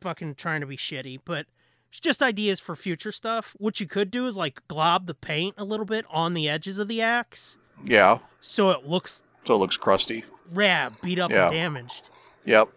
fucking 0.00 0.34
trying 0.34 0.60
to 0.62 0.66
be 0.66 0.76
shitty, 0.76 1.20
but 1.24 1.46
it's 1.90 2.00
just 2.00 2.22
ideas 2.22 2.58
for 2.60 2.74
future 2.74 3.12
stuff. 3.12 3.54
What 3.58 3.78
you 3.80 3.86
could 3.86 4.10
do 4.10 4.26
is 4.26 4.36
like 4.36 4.66
glob 4.68 5.06
the 5.06 5.14
paint 5.14 5.54
a 5.58 5.64
little 5.64 5.86
bit 5.86 6.04
on 6.10 6.34
the 6.34 6.48
edges 6.48 6.78
of 6.78 6.88
the 6.88 7.00
axe 7.00 7.56
Yeah. 7.84 8.18
so 8.40 8.70
it 8.70 8.86
looks 8.86 9.22
So 9.46 9.54
it 9.54 9.58
looks 9.58 9.76
crusty. 9.76 10.24
rad, 10.50 10.94
beat 11.02 11.18
up 11.18 11.30
Yeah. 11.30 11.46
and 11.46 11.52
damaged. 11.54 12.08
Yep. 12.44 12.68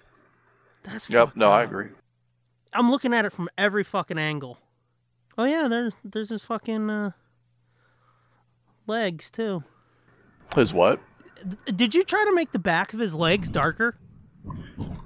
That's 0.83 1.09
Yep. 1.09 1.35
No, 1.35 1.49
I 1.51 1.63
agree. 1.63 1.87
I'm 2.73 2.91
looking 2.91 3.13
at 3.13 3.25
it 3.25 3.31
from 3.33 3.49
every 3.57 3.83
fucking 3.83 4.17
angle. 4.19 4.59
Oh 5.37 5.45
yeah, 5.45 5.67
there's 5.67 5.93
there's 6.03 6.29
this 6.29 6.43
fucking 6.43 6.89
uh, 6.89 7.11
legs 8.87 9.29
too. 9.31 9.63
His 10.55 10.73
what? 10.73 10.99
Did 11.65 11.93
you 11.93 12.03
try 12.03 12.23
to 12.25 12.33
make 12.33 12.51
the 12.51 12.59
back 12.59 12.93
of 12.93 12.99
his 12.99 13.13
legs 13.13 13.49
darker? 13.49 13.97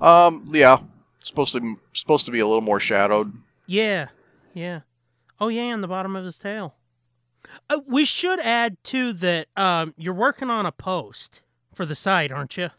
Um. 0.01 0.45
Yeah. 0.53 0.79
Supposed 1.21 1.53
to 1.53 1.79
supposed 1.93 2.25
to 2.25 2.31
be 2.31 2.39
a 2.39 2.47
little 2.47 2.61
more 2.61 2.79
shadowed. 2.79 3.33
Yeah, 3.67 4.07
yeah. 4.53 4.81
Oh 5.39 5.49
yeah, 5.49 5.73
on 5.73 5.81
the 5.81 5.87
bottom 5.87 6.15
of 6.15 6.23
his 6.23 6.39
tail. 6.39 6.75
Uh, 7.69 7.79
we 7.87 8.05
should 8.05 8.39
add 8.39 8.77
too 8.83 9.11
that 9.13 9.47
um, 9.57 9.93
you're 9.97 10.13
working 10.13 10.49
on 10.49 10.65
a 10.65 10.71
post 10.71 11.41
for 11.73 11.85
the 11.85 11.95
site, 11.95 12.31
aren't 12.31 12.55
you? 12.57 12.69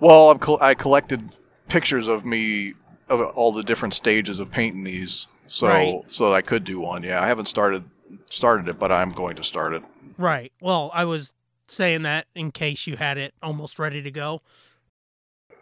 Well, 0.00 0.30
I'm 0.30 0.38
col- 0.38 0.60
I 0.60 0.74
collected 0.74 1.30
pictures 1.68 2.08
of 2.08 2.24
me 2.24 2.74
of 3.08 3.20
all 3.20 3.52
the 3.52 3.62
different 3.62 3.94
stages 3.94 4.40
of 4.40 4.50
painting 4.50 4.82
these, 4.84 5.28
so 5.46 5.66
Right. 5.68 6.02
so 6.08 6.28
that 6.28 6.34
I 6.34 6.42
could 6.42 6.64
do 6.64 6.80
one. 6.80 7.02
Yeah, 7.04 7.22
I 7.22 7.26
haven't 7.28 7.46
started 7.46 7.84
started 8.30 8.68
it, 8.68 8.78
but 8.78 8.90
I'm 8.90 9.12
going 9.12 9.36
to 9.36 9.44
start 9.44 9.72
it. 9.72 9.82
Right. 10.18 10.52
Well, 10.60 10.90
I 10.94 11.04
was 11.04 11.34
saying 11.68 12.02
that 12.02 12.26
in 12.34 12.50
case 12.52 12.86
you 12.86 12.96
had 12.96 13.18
it 13.18 13.34
almost 13.42 13.78
ready 13.78 14.02
to 14.02 14.10
go. 14.10 14.40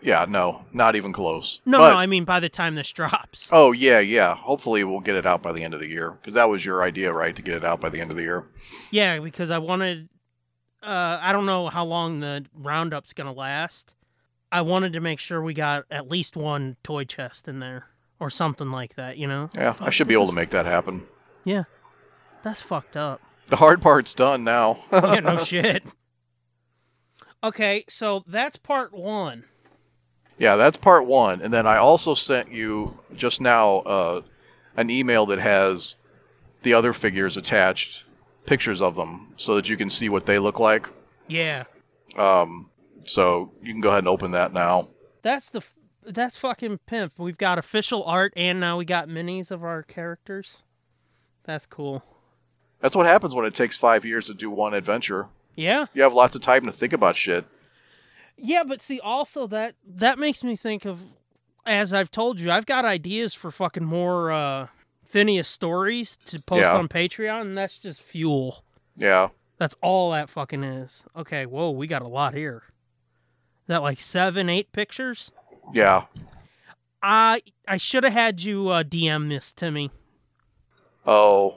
Yeah, 0.03 0.27
no, 0.29 0.67
not 0.73 0.97
even 0.97 1.13
close. 1.15 1.61
No, 1.65 1.79
But- 1.79 1.93
no, 1.93 1.97
I 1.99 2.05
mean 2.07 2.25
by 2.25 2.39
the 2.41 2.51
time 2.51 2.75
this 2.75 2.93
drops. 2.93 3.49
Oh 3.51 3.73
yeah, 3.73 4.01
yeah. 4.01 4.35
Hopefully 4.35 4.85
we'll 4.85 5.01
get 5.01 5.17
it 5.17 5.25
out 5.25 5.41
by 5.43 5.53
the 5.53 5.65
end 5.65 5.73
of 5.73 5.81
the 5.81 5.89
year 5.89 6.11
because 6.11 6.35
that 6.35 6.49
was 6.51 6.65
your 6.65 6.83
idea, 6.83 7.13
right? 7.13 7.35
To 7.35 7.41
get 7.43 7.57
it 7.57 7.65
out 7.65 7.81
by 7.81 7.89
the 7.89 8.01
end 8.01 8.11
of 8.11 8.17
the 8.19 8.23
year. 8.23 8.47
Yeah, 8.91 9.19
because 9.21 9.51
I 9.51 9.59
wanted. 9.59 10.09
Uh, 10.83 11.19
I 11.23 11.33
don't 11.33 11.47
know 11.47 11.69
how 11.69 11.87
long 11.87 12.21
the 12.21 12.45
roundup's 12.55 13.15
gonna 13.15 13.33
last. 13.33 13.95
I 14.53 14.61
wanted 14.61 14.93
to 14.93 15.01
make 15.01 15.19
sure 15.19 15.43
we 15.43 15.55
got 15.55 15.87
at 15.91 16.11
least 16.11 16.37
one 16.37 16.77
toy 16.85 17.05
chest 17.05 17.49
in 17.49 17.61
there 17.61 17.87
or 18.21 18.29
something 18.29 18.71
like 18.71 18.97
that. 18.97 19.17
You 19.17 19.27
know. 19.27 19.49
Yeah, 19.55 19.75
I 19.81 19.89
should 19.89 20.07
be 20.09 20.13
able 20.13 20.25
is- 20.25 20.31
to 20.31 20.37
make 20.37 20.51
that 20.51 20.67
happen. 20.67 21.05
Yeah, 21.45 21.65
that's 22.43 22.61
fucked 22.61 22.97
up. 22.97 23.23
The 23.49 23.57
hard 23.57 23.83
part's 23.83 24.15
done 24.15 24.43
now. 24.45 24.79
yeah, 24.93 25.21
no 25.21 25.39
shit. 25.39 25.85
Okay, 27.43 27.85
so 27.89 28.25
that's 28.27 28.57
part 28.57 28.93
one. 28.93 29.45
Yeah, 30.39 30.57
that's 30.57 30.77
part 30.77 31.07
one. 31.07 31.41
And 31.43 31.53
then 31.53 31.67
I 31.67 31.77
also 31.77 32.15
sent 32.15 32.51
you 32.51 32.99
just 33.15 33.41
now 33.41 33.77
uh, 33.79 34.23
an 34.77 34.91
email 34.91 35.27
that 35.27 35.39
has 35.39 35.97
the 36.63 36.73
other 36.73 36.93
figures 36.93 37.37
attached, 37.37 38.05
pictures 38.47 38.81
of 38.81 38.97
them, 38.97 39.35
so 39.37 39.55
that 39.57 39.69
you 39.69 39.77
can 39.77 39.91
see 39.91 40.09
what 40.09 40.27
they 40.27 40.39
look 40.39 40.59
like. 40.59 40.89
Yeah, 41.29 41.65
Um, 42.17 42.71
so 43.07 43.53
you 43.63 43.73
can 43.73 43.81
go 43.81 43.89
ahead 43.91 43.99
and 44.01 44.09
open 44.09 44.31
that 44.33 44.53
now. 44.53 44.89
that's 45.23 45.51
the 45.51 45.59
f- 45.61 45.75
That's 46.03 46.37
fucking 46.37 46.79
pimp. 46.87 47.13
We've 47.19 47.37
got 47.39 47.59
official 47.59 48.05
art 48.05 48.33
and 48.37 48.59
now 48.61 48.77
we 48.79 48.85
got 48.85 49.09
minis 49.09 49.51
of 49.51 49.63
our 49.65 49.83
characters. 49.83 50.63
That's 51.45 51.65
cool. 51.67 52.03
That's 52.85 52.95
what 52.95 53.07
happens 53.07 53.35
when 53.35 53.47
it 53.47 53.55
takes 53.55 53.79
five 53.79 54.05
years 54.05 54.27
to 54.27 54.35
do 54.35 54.51
one 54.51 54.75
adventure. 54.75 55.29
Yeah. 55.57 55.87
You 55.95 56.03
have 56.03 56.13
lots 56.13 56.37
of 56.37 56.43
time 56.43 56.67
to 56.67 56.71
think 56.73 56.93
about 56.93 57.17
shit. 57.17 57.47
Yeah, 58.37 58.63
but 58.63 58.83
see 58.83 59.01
also 59.01 59.47
that 59.47 59.75
that 59.87 60.19
makes 60.19 60.45
me 60.45 60.55
think 60.55 60.85
of 60.85 61.03
as 61.65 61.95
I've 61.95 62.11
told 62.11 62.39
you, 62.41 62.51
I've 62.51 62.67
got 62.67 62.85
ideas 62.85 63.33
for 63.33 63.51
fucking 63.51 63.87
more 63.87 64.31
uh 64.31 64.67
Phineas 65.03 65.49
stories 65.49 66.19
to 66.27 66.39
post 66.43 66.61
Yeah. 66.61 66.77
on 66.77 66.89
Patreon 66.89 67.41
and 67.41 67.57
that's 67.57 67.79
just 67.79 68.03
fuel. 68.03 68.63
Yeah. 68.99 69.29
That's 69.57 69.75
all 69.81 70.11
that 70.11 70.29
fucking 70.29 70.63
is. 70.63 71.07
Okay, 71.17 71.47
whoa, 71.47 71.71
we 71.71 71.87
got 71.87 72.03
a 72.03 72.07
lot 72.09 72.35
here. 72.35 72.65
Is 73.63 73.69
that 73.69 73.81
like 73.83 73.99
seven, 73.99 74.51
eight 74.51 74.73
pictures? 74.73 75.31
Yeah. 75.73 76.05
I 77.03 77.41
I 77.67 77.79
should 77.79 78.05
have 78.05 78.13
had 78.13 78.43
you 78.43 78.69
uh, 78.69 78.83
DM 78.83 79.31
this 79.31 79.55
to 79.55 79.71
me 79.71 79.91
Oh. 81.07 81.57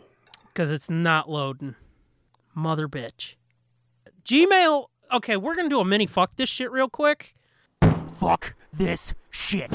Because 0.58 0.72
it's 0.72 0.90
not 0.90 1.30
loading. 1.30 1.76
Mother 2.56 2.88
bitch. 2.88 3.36
Gmail. 4.26 4.88
Okay, 5.14 5.38
we're 5.38 5.56
gonna 5.56 5.70
do 5.70 5.80
a 5.80 5.86
mini 5.86 6.08
fuck 6.08 6.36
this 6.36 6.50
shit 6.50 6.72
real 6.72 6.90
quick. 6.90 7.36
Fuck 8.18 8.56
this 8.74 9.14
shit. 9.30 9.72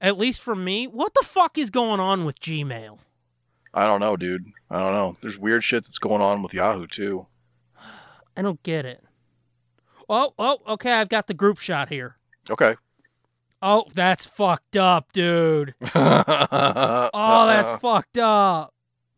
At 0.00 0.16
least 0.16 0.40
for 0.40 0.54
me, 0.54 0.86
what 0.86 1.12
the 1.12 1.24
fuck 1.24 1.58
is 1.58 1.70
going 1.70 1.98
on 1.98 2.24
with 2.24 2.38
Gmail? 2.38 3.00
I 3.74 3.84
don't 3.84 3.98
know, 3.98 4.16
dude. 4.16 4.44
I 4.70 4.78
don't 4.78 4.92
know. 4.92 5.16
There's 5.22 5.40
weird 5.40 5.64
shit 5.64 5.82
that's 5.82 5.98
going 5.98 6.22
on 6.22 6.44
with 6.44 6.54
Yahoo 6.54 6.86
too. 6.86 7.26
I 8.36 8.42
don't 8.42 8.62
get 8.62 8.84
it. 8.84 9.05
Oh, 10.08 10.32
oh, 10.38 10.58
okay. 10.68 10.92
I've 10.92 11.08
got 11.08 11.26
the 11.26 11.34
group 11.34 11.58
shot 11.58 11.88
here. 11.88 12.16
Okay. 12.48 12.76
Oh, 13.62 13.84
that's 13.94 14.26
fucked 14.26 14.76
up, 14.76 15.12
dude. 15.12 15.74
Uh-uh. 15.94 17.10
Oh, 17.12 17.46
that's 17.46 17.80
fucked 17.80 18.18
up. 18.18 18.72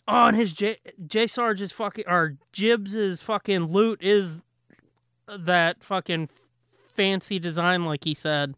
Oh, 0.06 0.32
his 0.32 0.52
J 0.52 0.76
J 1.06 1.26
Sarge's 1.26 1.70
fucking 1.70 2.04
or 2.06 2.38
Jibs's 2.52 3.20
fucking 3.20 3.64
loot 3.64 4.02
is 4.02 4.40
that 5.26 5.84
fucking 5.84 6.30
fancy 6.94 7.38
design, 7.38 7.84
like 7.84 8.04
he 8.04 8.14
said. 8.14 8.54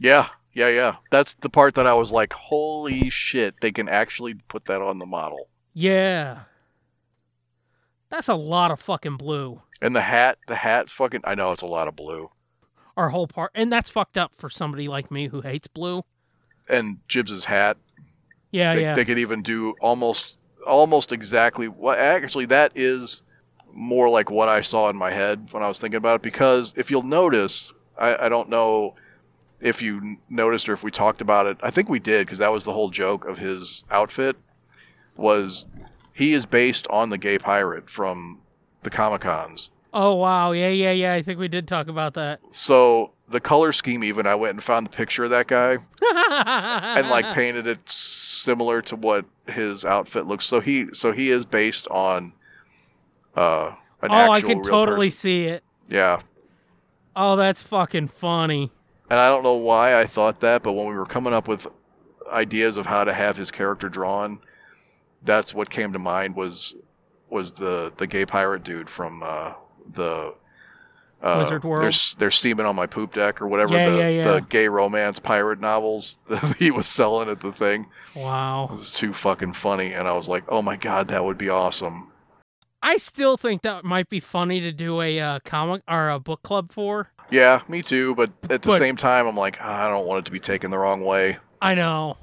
Yeah, 0.00 0.30
yeah, 0.52 0.68
yeah. 0.68 0.96
That's 1.12 1.34
the 1.34 1.48
part 1.48 1.76
that 1.76 1.86
I 1.86 1.94
was 1.94 2.10
like, 2.10 2.32
holy 2.32 3.08
shit, 3.08 3.60
they 3.60 3.70
can 3.70 3.88
actually 3.88 4.34
put 4.34 4.64
that 4.64 4.82
on 4.82 4.98
the 4.98 5.06
model. 5.06 5.48
Yeah, 5.72 6.40
that's 8.10 8.28
a 8.28 8.34
lot 8.34 8.72
of 8.72 8.80
fucking 8.80 9.16
blue. 9.16 9.62
And 9.84 9.94
the 9.94 10.00
hat, 10.00 10.38
the 10.48 10.54
hat's 10.54 10.92
fucking. 10.92 11.20
I 11.24 11.34
know 11.34 11.52
it's 11.52 11.60
a 11.60 11.66
lot 11.66 11.88
of 11.88 11.94
blue. 11.94 12.30
Our 12.96 13.10
whole 13.10 13.26
part, 13.26 13.50
and 13.54 13.70
that's 13.70 13.90
fucked 13.90 14.16
up 14.16 14.32
for 14.38 14.48
somebody 14.48 14.88
like 14.88 15.10
me 15.10 15.28
who 15.28 15.42
hates 15.42 15.66
blue. 15.66 16.04
And 16.70 17.06
Jibbs's 17.06 17.44
hat, 17.44 17.76
Yeah, 18.50 18.74
they, 18.74 18.80
yeah. 18.80 18.94
they 18.94 19.04
could 19.04 19.18
even 19.18 19.42
do 19.42 19.74
almost, 19.82 20.38
almost 20.66 21.12
exactly 21.12 21.68
what. 21.68 21.98
Actually, 21.98 22.46
that 22.46 22.72
is 22.74 23.22
more 23.74 24.08
like 24.08 24.30
what 24.30 24.48
I 24.48 24.62
saw 24.62 24.88
in 24.88 24.96
my 24.96 25.10
head 25.10 25.48
when 25.50 25.62
I 25.62 25.68
was 25.68 25.78
thinking 25.78 25.98
about 25.98 26.16
it. 26.16 26.22
Because 26.22 26.72
if 26.78 26.90
you'll 26.90 27.02
notice, 27.02 27.70
I, 27.98 28.24
I 28.24 28.28
don't 28.30 28.48
know 28.48 28.94
if 29.60 29.82
you 29.82 30.16
noticed 30.30 30.66
or 30.66 30.72
if 30.72 30.82
we 30.82 30.92
talked 30.92 31.20
about 31.20 31.44
it. 31.44 31.58
I 31.62 31.70
think 31.70 31.90
we 31.90 31.98
did 31.98 32.26
because 32.26 32.38
that 32.38 32.52
was 32.52 32.64
the 32.64 32.72
whole 32.72 32.88
joke 32.88 33.26
of 33.26 33.36
his 33.36 33.84
outfit. 33.90 34.36
Was 35.14 35.66
he 36.14 36.32
is 36.32 36.46
based 36.46 36.86
on 36.88 37.10
the 37.10 37.18
gay 37.18 37.36
pirate 37.38 37.90
from 37.90 38.40
the 38.82 38.90
Comic 38.90 39.22
Cons. 39.22 39.70
Oh 39.94 40.14
wow, 40.16 40.52
yeah, 40.52 40.68
yeah, 40.68 40.90
yeah. 40.92 41.14
I 41.14 41.22
think 41.22 41.38
we 41.38 41.48
did 41.48 41.66
talk 41.66 41.88
about 41.88 42.12
that. 42.14 42.40
So 42.50 43.12
the 43.28 43.40
color 43.40 43.72
scheme, 43.72 44.04
even 44.04 44.26
I 44.26 44.34
went 44.34 44.54
and 44.54 44.62
found 44.62 44.86
the 44.86 44.90
picture 44.90 45.24
of 45.24 45.30
that 45.30 45.46
guy 45.46 45.78
and 46.98 47.08
like 47.08 47.34
painted 47.34 47.66
it 47.66 47.88
similar 47.88 48.82
to 48.82 48.96
what 48.96 49.24
his 49.46 49.84
outfit 49.84 50.26
looks. 50.26 50.44
So 50.44 50.60
he, 50.60 50.88
so 50.92 51.12
he 51.12 51.30
is 51.30 51.46
based 51.46 51.88
on 51.88 52.34
uh, 53.34 53.72
an 54.02 54.10
oh, 54.10 54.30
I 54.30 54.40
can 54.42 54.62
totally 54.62 55.06
person. 55.06 55.18
see 55.18 55.44
it. 55.46 55.64
Yeah, 55.88 56.20
Oh, 57.16 57.36
that's 57.36 57.62
fucking 57.62 58.08
funny. 58.08 58.72
and 59.08 59.20
I 59.20 59.28
don't 59.28 59.42
know 59.44 59.54
why 59.54 59.98
I 59.98 60.04
thought 60.04 60.40
that, 60.40 60.62
but 60.62 60.72
when 60.72 60.86
we 60.88 60.94
were 60.94 61.06
coming 61.06 61.32
up 61.32 61.46
with 61.46 61.66
ideas 62.32 62.76
of 62.76 62.86
how 62.86 63.04
to 63.04 63.12
have 63.12 63.36
his 63.36 63.50
character 63.50 63.88
drawn, 63.88 64.40
that's 65.22 65.54
what 65.54 65.70
came 65.70 65.92
to 65.92 65.98
mind 65.98 66.34
was 66.36 66.74
was 67.30 67.52
the 67.52 67.92
the 67.96 68.06
gay 68.06 68.26
pirate 68.26 68.62
dude 68.64 68.90
from 68.90 69.22
uh, 69.22 69.52
the. 69.92 70.34
Uh, 71.22 71.38
Wizard 71.42 71.64
World? 71.64 71.82
There's 71.82 72.14
there's 72.16 72.34
steaming 72.34 72.66
on 72.66 72.76
my 72.76 72.86
poop 72.86 73.14
deck 73.14 73.40
or 73.40 73.48
whatever 73.48 73.72
Yeah, 73.74 73.88
the, 73.90 73.96
yeah, 73.98 74.08
yeah. 74.08 74.32
the 74.32 74.40
gay 74.42 74.68
romance 74.68 75.18
pirate 75.18 75.58
novels 75.58 76.18
that 76.28 76.56
he 76.58 76.70
was 76.70 76.86
selling 76.86 77.30
at 77.30 77.40
the 77.40 77.50
thing. 77.52 77.86
It 78.14 78.20
Wow. 78.22 78.68
was 78.70 78.92
too 78.92 79.14
fucking 79.14 79.54
funny, 79.54 79.94
and 79.94 80.06
I 80.06 80.12
was 80.12 80.28
like, 80.28 80.44
"Oh 80.48 80.60
my 80.60 80.76
god, 80.76 81.08
that 81.08 81.24
would 81.24 81.38
be 81.38 81.48
awesome." 81.48 82.10
I 82.82 82.98
still 82.98 83.38
think 83.38 83.62
that 83.62 83.84
might 83.84 84.10
be 84.10 84.20
funny 84.20 84.60
to 84.60 84.70
do 84.70 85.00
a 85.00 85.18
uh, 85.18 85.38
comic 85.46 85.82
or 85.88 86.10
a 86.10 86.20
book 86.20 86.42
club 86.42 86.70
for. 86.70 87.08
Yeah, 87.30 87.62
me 87.68 87.80
too. 87.82 88.14
But 88.14 88.32
at 88.50 88.60
the 88.60 88.68
But- 88.68 88.78
same 88.80 88.96
time, 88.96 89.26
I'm 89.26 89.36
like, 89.36 89.56
"Ah, 89.62 89.86
I 89.86 89.88
don't 89.88 90.06
want 90.06 90.18
it 90.18 90.24
to 90.26 90.32
be 90.32 90.40
taken 90.40 90.70
the 90.70 90.78
wrong 90.78 91.06
way. 91.06 91.38
I 91.62 91.74
know. 91.74 92.18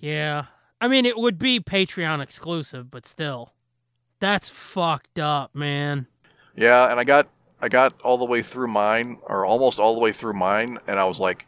Yeah. 0.00 0.46
I 0.80 0.88
mean, 0.88 1.06
it 1.06 1.16
would 1.16 1.38
be 1.38 1.60
Patreon 1.60 2.20
exclusive, 2.20 2.90
but 2.90 3.06
still. 3.06 3.54
That's 4.18 4.48
fucked 4.50 5.20
up, 5.20 5.54
man. 5.54 6.08
Yeah, 6.56 6.90
and 6.90 6.98
I 7.00 7.04
got 7.04 7.28
I 7.60 7.68
got 7.68 8.00
all 8.02 8.18
the 8.18 8.24
way 8.24 8.42
through 8.42 8.68
mine, 8.68 9.18
or 9.22 9.44
almost 9.44 9.78
all 9.80 9.94
the 9.94 10.00
way 10.00 10.12
through 10.12 10.34
mine, 10.34 10.78
and 10.86 10.98
I 10.98 11.04
was 11.04 11.18
like, 11.20 11.46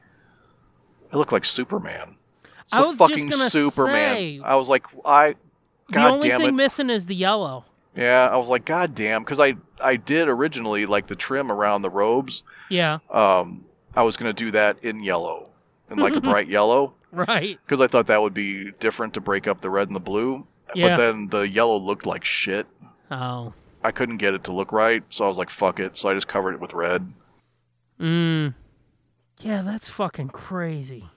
I 1.13 1.17
looked 1.17 1.33
like 1.33 1.45
Superman." 1.45 2.17
It's 2.65 2.73
I 2.75 2.81
was 2.85 2.97
fucking 2.97 3.31
Superman. 3.51 4.17
say- 4.17 4.41
I 4.43 4.57
was 4.57 4.69
like, 4.69 4.85
"I." 5.05 5.35
the 5.89 6.05
only 6.05 6.29
damn 6.31 6.41
thing 6.41 6.49
it! 6.49 6.53
missing 6.55 6.91
is 6.91 7.07
the 7.07 7.15
yellow. 7.15 7.65
yeah, 7.95 8.29
I 8.31 8.37
was 8.37 8.49
like, 8.49 8.65
"God 8.65 8.95
damn," 8.95 9.23
because 9.23 9.39
I 9.39 9.55
I 9.83 9.97
did 9.97 10.27
originally 10.29 10.85
like 10.87 11.07
the 11.07 11.15
trim 11.17 11.53
around 11.53 11.83
the 11.83 11.91
robes. 11.91 12.43
Yeah, 12.71 12.99
Um, 13.11 13.67
I 13.95 14.03
was 14.03 14.17
gonna 14.17 14.33
do 14.33 14.51
that 14.51 14.83
in 14.83 15.03
yellow, 15.05 15.51
in 15.91 15.99
like 15.99 16.17
a 16.17 16.21
bright 16.33 16.49
yellow. 16.49 16.95
right. 17.13 17.59
because 17.65 17.81
I 17.81 17.87
thought 17.87 18.09
that 18.09 18.21
would 18.21 18.35
be 18.35 18.73
different 18.81 19.15
to 19.15 19.21
break 19.21 19.47
up 19.47 19.61
the 19.61 19.71
red 19.71 19.87
and 19.89 19.95
the 19.95 20.01
blue. 20.01 20.47
Yeah. 20.75 20.89
But 20.89 20.97
then 20.97 21.29
the 21.29 21.49
yellow 21.49 21.77
looked 21.77 22.05
like 22.05 22.25
shit. 22.25 22.67
Oh. 23.13 23.53
I 23.87 23.93
couldn't 23.93 24.17
get 24.17 24.35
it 24.35 24.43
to 24.45 24.53
look 24.53 24.73
right, 24.73 25.05
so 25.11 25.25
I 25.25 25.29
was 25.29 25.39
like, 25.39 25.49
"Fuck 25.49 25.79
it!" 25.79 25.97
So 25.97 26.09
I 26.09 26.15
just 26.15 26.27
covered 26.27 26.55
it 26.55 26.61
with 26.61 26.75
red. 26.75 27.13
Mm. 28.01 28.55
Yeah, 29.41 29.63
that's 29.63 29.89
fucking 29.89 30.31
crazy. 30.31 31.09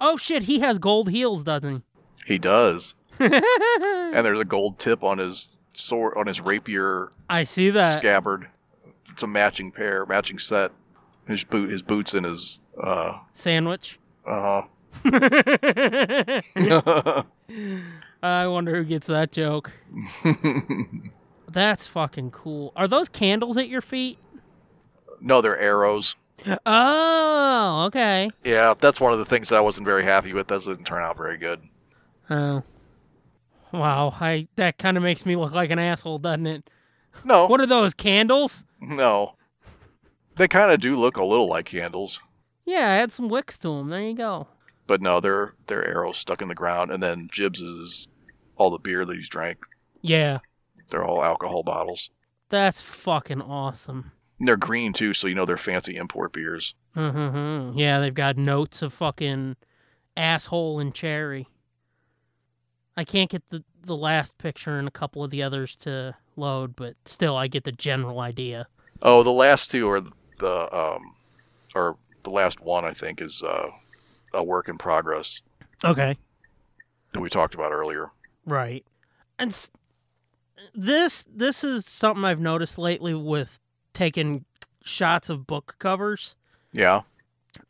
Oh 0.00 0.16
shit, 0.16 0.44
he 0.44 0.60
has 0.60 0.78
gold 0.78 1.10
heels, 1.10 1.42
doesn't 1.42 1.82
He 2.24 2.34
He 2.34 2.38
does, 2.38 2.94
and 3.18 3.32
there's 4.12 4.38
a 4.38 4.44
gold 4.44 4.78
tip 4.78 5.02
on 5.02 5.18
his 5.18 5.48
sword, 5.72 6.16
on 6.16 6.28
his 6.28 6.40
rapier 6.40 7.10
I 7.28 7.42
see 7.42 7.70
that. 7.70 7.98
scabbard. 7.98 8.48
It's 9.10 9.24
a 9.24 9.26
matching 9.26 9.72
pair, 9.72 10.06
matching 10.06 10.38
set. 10.38 10.70
His 11.26 11.42
boot, 11.42 11.70
his 11.70 11.82
boots, 11.82 12.14
and 12.14 12.24
his 12.24 12.60
uh, 12.80 13.18
Sandwich. 13.34 13.98
uh 14.24 14.62
I 18.26 18.46
wonder 18.46 18.74
who 18.76 18.84
gets 18.84 19.06
that 19.08 19.32
joke. 19.32 19.72
That's 21.48 21.86
fucking 21.86 22.30
cool. 22.32 22.72
Are 22.76 22.88
those 22.88 23.08
candles 23.08 23.56
at 23.56 23.68
your 23.68 23.80
feet? 23.80 24.18
no, 25.20 25.40
they're 25.40 25.58
arrows. 25.58 26.16
Oh, 26.66 27.84
okay. 27.86 28.30
Yeah, 28.44 28.74
that's 28.78 29.00
one 29.00 29.12
of 29.14 29.18
the 29.18 29.24
things 29.24 29.48
that 29.48 29.56
I 29.56 29.60
wasn't 29.60 29.86
very 29.86 30.04
happy 30.04 30.34
with. 30.34 30.48
That 30.48 30.62
didn't 30.62 30.84
turn 30.84 31.02
out 31.02 31.16
very 31.16 31.38
good. 31.38 31.62
Oh. 32.28 32.62
Wow, 33.72 34.14
I 34.20 34.46
that 34.56 34.76
kind 34.78 34.96
of 34.98 35.02
makes 35.02 35.24
me 35.24 35.34
look 35.36 35.52
like 35.52 35.70
an 35.70 35.78
asshole, 35.78 36.18
doesn't 36.18 36.46
it? 36.46 36.70
No, 37.24 37.46
What 37.46 37.60
are 37.60 37.66
those 37.66 37.94
candles? 37.94 38.66
no, 38.80 39.34
they 40.36 40.46
kind 40.46 40.70
of 40.70 40.80
do 40.80 40.96
look 40.96 41.16
a 41.16 41.24
little 41.24 41.48
like 41.48 41.64
candles. 41.66 42.20
Yeah, 42.66 42.80
add 42.86 43.10
some 43.12 43.28
wicks 43.30 43.56
to 43.58 43.68
them. 43.68 43.88
There 43.88 44.02
you 44.02 44.14
go. 44.14 44.48
But 44.86 45.00
no, 45.00 45.20
they're 45.20 45.54
they're 45.66 45.86
arrows 45.88 46.18
stuck 46.18 46.42
in 46.42 46.48
the 46.48 46.54
ground, 46.54 46.90
and 46.90 47.02
then 47.02 47.28
Jibs 47.32 47.60
is 47.62 48.08
all 48.56 48.70
the 48.70 48.78
beer 48.78 49.04
that 49.04 49.16
he's 49.16 49.28
drank. 49.28 49.58
Yeah, 50.02 50.38
They're 50.90 51.04
all 51.04 51.22
alcohol 51.24 51.62
bottles. 51.62 52.10
that's 52.48 52.80
fucking 52.80 53.42
awesome. 53.42 54.12
And 54.38 54.46
they're 54.48 54.56
green 54.56 54.92
too, 54.92 55.14
so 55.14 55.26
you 55.26 55.34
know 55.34 55.44
they're 55.46 55.56
fancy 55.56 55.96
import 55.96 56.32
beers. 56.32 56.74
Mm-hmm. 56.94 57.78
Yeah, 57.78 58.00
they've 58.00 58.14
got 58.14 58.36
notes 58.36 58.82
of 58.82 58.92
fucking 58.92 59.56
asshole 60.16 60.78
and 60.78 60.94
cherry. 60.94 61.48
I 62.96 63.04
can't 63.04 63.30
get 63.30 63.42
the 63.50 63.64
the 63.82 63.96
last 63.96 64.36
picture 64.38 64.78
and 64.78 64.88
a 64.88 64.90
couple 64.92 65.22
of 65.22 65.30
the 65.30 65.42
others 65.42 65.76
to 65.76 66.16
load, 66.36 66.74
but 66.76 66.94
still, 67.04 67.36
I 67.36 67.46
get 67.46 67.64
the 67.64 67.72
general 67.72 68.20
idea. 68.20 68.66
Oh, 69.02 69.22
the 69.22 69.30
last 69.30 69.70
two 69.70 69.88
are 69.88 70.00
the 70.38 70.74
um, 70.76 71.14
or 71.74 71.96
the 72.24 72.30
last 72.30 72.60
one 72.60 72.84
I 72.84 72.92
think 72.92 73.20
is 73.20 73.42
uh, 73.42 73.68
a 74.34 74.42
work 74.42 74.68
in 74.68 74.76
progress 74.78 75.40
Okay. 75.84 76.16
that 77.12 77.20
we 77.20 77.28
talked 77.30 77.54
about 77.54 77.70
earlier. 77.72 78.10
Right. 78.46 78.84
and 79.38 79.50
s- 79.50 79.70
this 80.74 81.24
this 81.24 81.62
is 81.64 81.84
something 81.86 82.24
I've 82.24 82.40
noticed 82.40 82.78
lately 82.78 83.12
with 83.14 83.60
taking 83.92 84.44
shots 84.84 85.28
of 85.28 85.46
book 85.46 85.76
covers. 85.78 86.34
Yeah. 86.72 87.02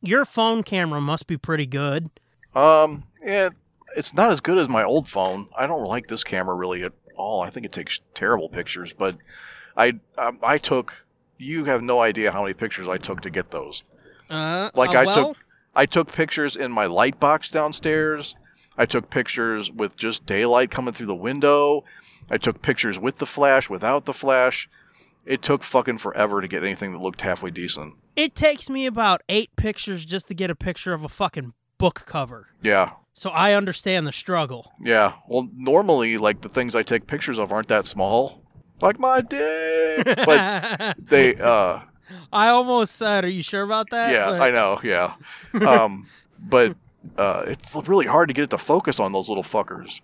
Your 0.03 0.25
phone 0.25 0.62
camera 0.62 1.01
must 1.01 1.27
be 1.27 1.37
pretty 1.37 1.67
good. 1.67 2.11
Um, 2.55 3.05
yeah, 3.23 3.51
it's 3.97 4.15
not 4.15 4.31
as 4.31 4.41
good 4.41 4.59
as 4.59 4.69
my 4.69 4.85
old 4.85 5.09
phone. 5.09 5.49
I 5.57 5.67
don't 5.67 5.85
like 5.87 6.07
this 6.09 6.23
camera 6.25 6.55
really 6.55 6.83
at 6.85 6.93
all. 7.17 7.43
I 7.43 7.51
think 7.51 7.67
it 7.67 7.73
takes 7.73 8.01
terrible 8.15 8.49
pictures, 8.49 8.93
but 8.93 9.17
I 9.77 9.95
um, 10.19 10.39
I 10.43 10.59
took 10.59 11.07
you 11.39 11.65
have 11.65 11.83
no 11.83 12.01
idea 12.01 12.33
how 12.33 12.43
many 12.43 12.55
pictures 12.55 12.89
I 12.89 12.99
took 12.99 13.21
to 13.23 13.31
get 13.31 13.51
those. 13.51 13.83
Uh, 14.31 14.71
Like 14.75 14.91
uh, 14.95 15.01
I 15.01 15.05
well, 15.05 15.29
took 15.35 15.37
I 15.75 15.87
took 15.87 16.12
pictures 16.12 16.57
in 16.57 16.71
my 16.73 16.87
light 16.87 17.19
box 17.21 17.51
downstairs. 17.51 18.37
I 18.79 18.87
took 18.87 19.11
pictures 19.11 19.71
with 19.71 19.97
just 19.97 20.27
daylight 20.27 20.71
coming 20.71 20.93
through 20.95 21.07
the 21.07 21.15
window. 21.15 21.85
I 22.31 22.39
took 22.39 22.62
pictures 22.62 22.99
with 22.99 23.19
the 23.19 23.27
flash, 23.27 23.71
without 23.71 24.05
the 24.05 24.12
flash. 24.15 24.69
It 25.25 25.43
took 25.43 25.62
fucking 25.62 25.99
forever 25.99 26.41
to 26.41 26.49
get 26.49 26.62
anything 26.62 26.93
that 26.93 27.01
looked 27.01 27.23
halfway 27.23 27.51
decent. 27.51 27.95
It 28.15 28.35
takes 28.35 28.71
me 28.71 28.87
about 28.87 29.23
eight 29.29 29.51
pictures 29.57 30.05
just 30.05 30.29
to 30.29 30.35
get 30.35 30.51
a 30.51 30.55
picture 30.55 30.93
of 30.95 31.03
a 31.03 31.09
fucking 31.09 31.53
book 31.79 32.03
cover. 32.07 32.49
Yeah. 32.62 32.93
So 33.15 33.31
I 33.31 33.55
understand 33.55 34.07
the 34.07 34.12
struggle. 34.12 34.73
Yeah. 34.81 35.15
Well, 35.29 35.49
normally 35.55 36.19
like 36.19 36.43
the 36.43 36.49
things 36.49 36.75
I 36.75 36.83
take 36.83 37.07
pictures 37.07 37.39
of 37.39 37.51
aren't 37.53 37.69
that 37.69 37.87
small. 37.87 38.43
Like 38.81 38.99
my 38.99 39.21
dick. 39.23 40.05
But 40.05 40.97
they 41.09 41.35
uh 41.37 41.81
I 42.33 42.49
almost 42.49 42.95
said, 42.97 43.25
"Are 43.25 43.29
you 43.29 43.43
sure 43.43 43.62
about 43.62 43.91
that?" 43.91 44.12
yeah, 44.12 44.27
But- 44.31 44.41
I 44.43 44.51
know, 44.51 44.81
yeah. 44.85 45.15
Um 45.67 46.07
but 46.39 46.77
uh 47.16 47.45
it's 47.47 47.75
really 47.87 48.07
hard 48.07 48.29
to 48.29 48.35
get 48.35 48.45
it 48.45 48.51
to 48.51 48.59
focus 48.59 49.01
on 49.01 49.12
those 49.12 49.29
little 49.29 49.45
fuckers. 49.45 50.01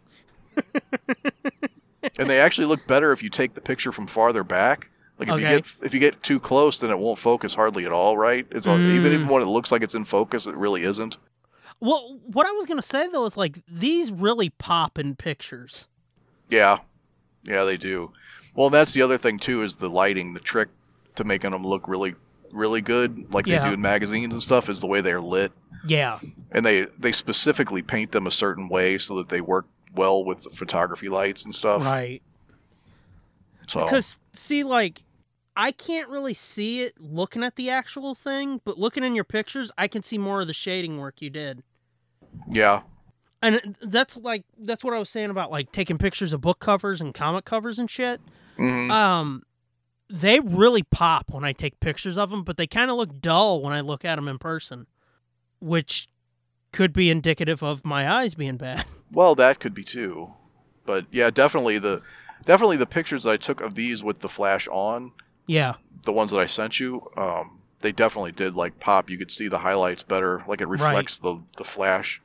and 2.18 2.28
they 2.28 2.38
actually 2.38 2.66
look 2.66 2.86
better 2.86 3.12
if 3.12 3.22
you 3.22 3.30
take 3.30 3.54
the 3.54 3.60
picture 3.60 3.92
from 3.92 4.06
farther 4.06 4.44
back. 4.44 4.90
Like 5.18 5.28
if 5.28 5.34
you 5.40 5.48
get 5.48 5.66
if 5.82 5.94
you 5.94 6.00
get 6.00 6.22
too 6.22 6.40
close, 6.40 6.80
then 6.80 6.90
it 6.90 6.98
won't 6.98 7.18
focus 7.18 7.54
hardly 7.54 7.84
at 7.84 7.92
all, 7.92 8.16
right? 8.16 8.46
It's 8.50 8.66
all, 8.66 8.78
even 8.78 9.12
even 9.12 9.28
when 9.28 9.42
it 9.42 9.46
looks 9.46 9.70
like 9.70 9.82
it's 9.82 9.94
in 9.94 10.04
focus, 10.04 10.46
it 10.46 10.56
really 10.56 10.82
isn't. 10.82 11.18
Well, 11.80 12.20
what 12.24 12.46
I 12.46 12.52
was 12.52 12.66
gonna 12.66 12.82
say 12.82 13.08
though 13.08 13.24
is 13.26 13.36
like 13.36 13.62
these 13.68 14.10
really 14.10 14.50
pop 14.50 14.98
in 14.98 15.14
pictures. 15.14 15.88
Yeah, 16.48 16.78
yeah, 17.44 17.64
they 17.64 17.76
do. 17.76 18.12
Well, 18.54 18.70
that's 18.70 18.92
the 18.92 19.02
other 19.02 19.18
thing 19.18 19.38
too 19.38 19.62
is 19.62 19.76
the 19.76 19.88
lighting. 19.90 20.34
The 20.34 20.40
trick 20.40 20.68
to 21.14 21.24
making 21.24 21.52
them 21.52 21.64
look 21.64 21.86
really, 21.86 22.14
really 22.52 22.80
good, 22.80 23.32
like 23.32 23.46
Yeah. 23.46 23.60
they 23.60 23.68
do 23.68 23.74
in 23.74 23.80
magazines 23.80 24.32
and 24.32 24.42
stuff, 24.42 24.68
is 24.68 24.80
the 24.80 24.86
way 24.86 25.00
they're 25.00 25.20
lit, 25.20 25.52
Yeah, 25.84 26.20
and 26.50 26.64
they 26.64 26.86
they 26.98 27.12
specifically 27.12 27.82
paint 27.82 28.12
them 28.12 28.26
a 28.26 28.30
certain 28.30 28.68
way 28.68 28.98
so 28.98 29.16
that 29.16 29.28
they 29.28 29.40
work 29.40 29.66
well 29.94 30.24
with 30.24 30.42
the 30.44 30.50
photography 30.50 31.08
lights 31.08 31.44
and 31.44 31.54
stuff. 31.54 31.82
right. 31.84 32.22
So 33.68 33.84
Because 33.84 34.18
see, 34.32 34.64
like, 34.64 35.04
I 35.56 35.70
can't 35.72 36.08
really 36.08 36.34
see 36.34 36.82
it 36.82 36.94
looking 37.00 37.42
at 37.44 37.56
the 37.56 37.70
actual 37.70 38.14
thing, 38.14 38.60
but 38.64 38.78
looking 38.78 39.04
in 39.04 39.14
your 39.14 39.24
pictures, 39.24 39.70
I 39.78 39.88
can 39.88 40.02
see 40.02 40.18
more 40.18 40.40
of 40.40 40.46
the 40.46 40.52
shading 40.54 40.98
work 40.98 41.20
you 41.22 41.30
did. 41.30 41.62
yeah, 42.50 42.82
And 43.40 43.76
that's 43.82 44.16
like 44.16 44.44
that's 44.58 44.82
what 44.84 44.94
I 44.94 44.98
was 44.98 45.10
saying 45.10 45.30
about 45.30 45.50
like 45.50 45.72
taking 45.72 45.98
pictures 45.98 46.32
of 46.32 46.40
book 46.40 46.58
covers 46.58 47.00
and 47.00 47.12
comic 47.14 47.44
covers 47.44 47.78
and 47.78 47.90
shit. 47.90 48.20
hmm 48.56 48.90
Um, 48.90 49.42
they 50.12 50.40
really 50.40 50.82
pop 50.82 51.30
when 51.30 51.42
I 51.42 51.52
take 51.52 51.80
pictures 51.80 52.18
of 52.18 52.30
them, 52.30 52.44
but 52.44 52.58
they 52.58 52.66
kind 52.66 52.90
of 52.90 52.98
look 52.98 53.20
dull 53.20 53.62
when 53.62 53.72
I 53.72 53.80
look 53.80 54.04
at 54.04 54.16
them 54.16 54.28
in 54.28 54.38
person, 54.38 54.86
which 55.58 56.06
could 56.70 56.92
be 56.92 57.08
indicative 57.10 57.62
of 57.62 57.84
my 57.84 58.10
eyes 58.10 58.34
being 58.34 58.58
bad. 58.58 58.84
well, 59.12 59.34
that 59.34 59.58
could 59.58 59.72
be 59.72 59.82
too, 59.84 60.34
but 60.84 61.06
yeah, 61.10 61.30
definitely 61.30 61.78
the 61.78 62.02
definitely 62.44 62.76
the 62.76 62.86
pictures 62.86 63.22
that 63.22 63.30
I 63.30 63.36
took 63.38 63.60
of 63.62 63.74
these 63.74 64.02
with 64.02 64.20
the 64.20 64.28
flash 64.28 64.68
on, 64.68 65.12
yeah, 65.46 65.74
the 66.04 66.12
ones 66.12 66.30
that 66.30 66.38
I 66.38 66.46
sent 66.46 66.78
you, 66.78 67.10
um, 67.16 67.60
they 67.80 67.92
definitely 67.92 68.32
did 68.32 68.54
like 68.54 68.80
pop. 68.80 69.08
You 69.08 69.16
could 69.16 69.30
see 69.30 69.48
the 69.48 69.58
highlights 69.60 70.02
better, 70.02 70.44
like 70.46 70.60
it 70.60 70.68
reflects 70.68 71.18
the 71.18 71.40
the 71.56 71.64
flash. 71.64 72.20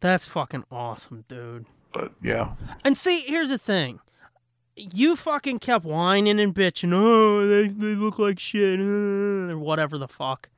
that's 0.00 0.26
fucking 0.26 0.64
awesome, 0.70 1.24
dude. 1.26 1.64
But 1.92 2.12
yeah, 2.22 2.52
And 2.84 2.96
see, 2.98 3.20
here's 3.22 3.48
the 3.48 3.58
thing. 3.58 4.00
You 4.94 5.16
fucking 5.16 5.58
kept 5.58 5.84
whining 5.84 6.40
and 6.40 6.54
bitching. 6.54 6.92
Oh, 6.94 7.46
they, 7.46 7.68
they 7.68 7.94
look 7.94 8.18
like 8.18 8.38
shit. 8.38 8.80
uh," 8.80 9.52
or 9.52 9.58
whatever 9.58 9.98
the 9.98 10.08
fuck. 10.08 10.48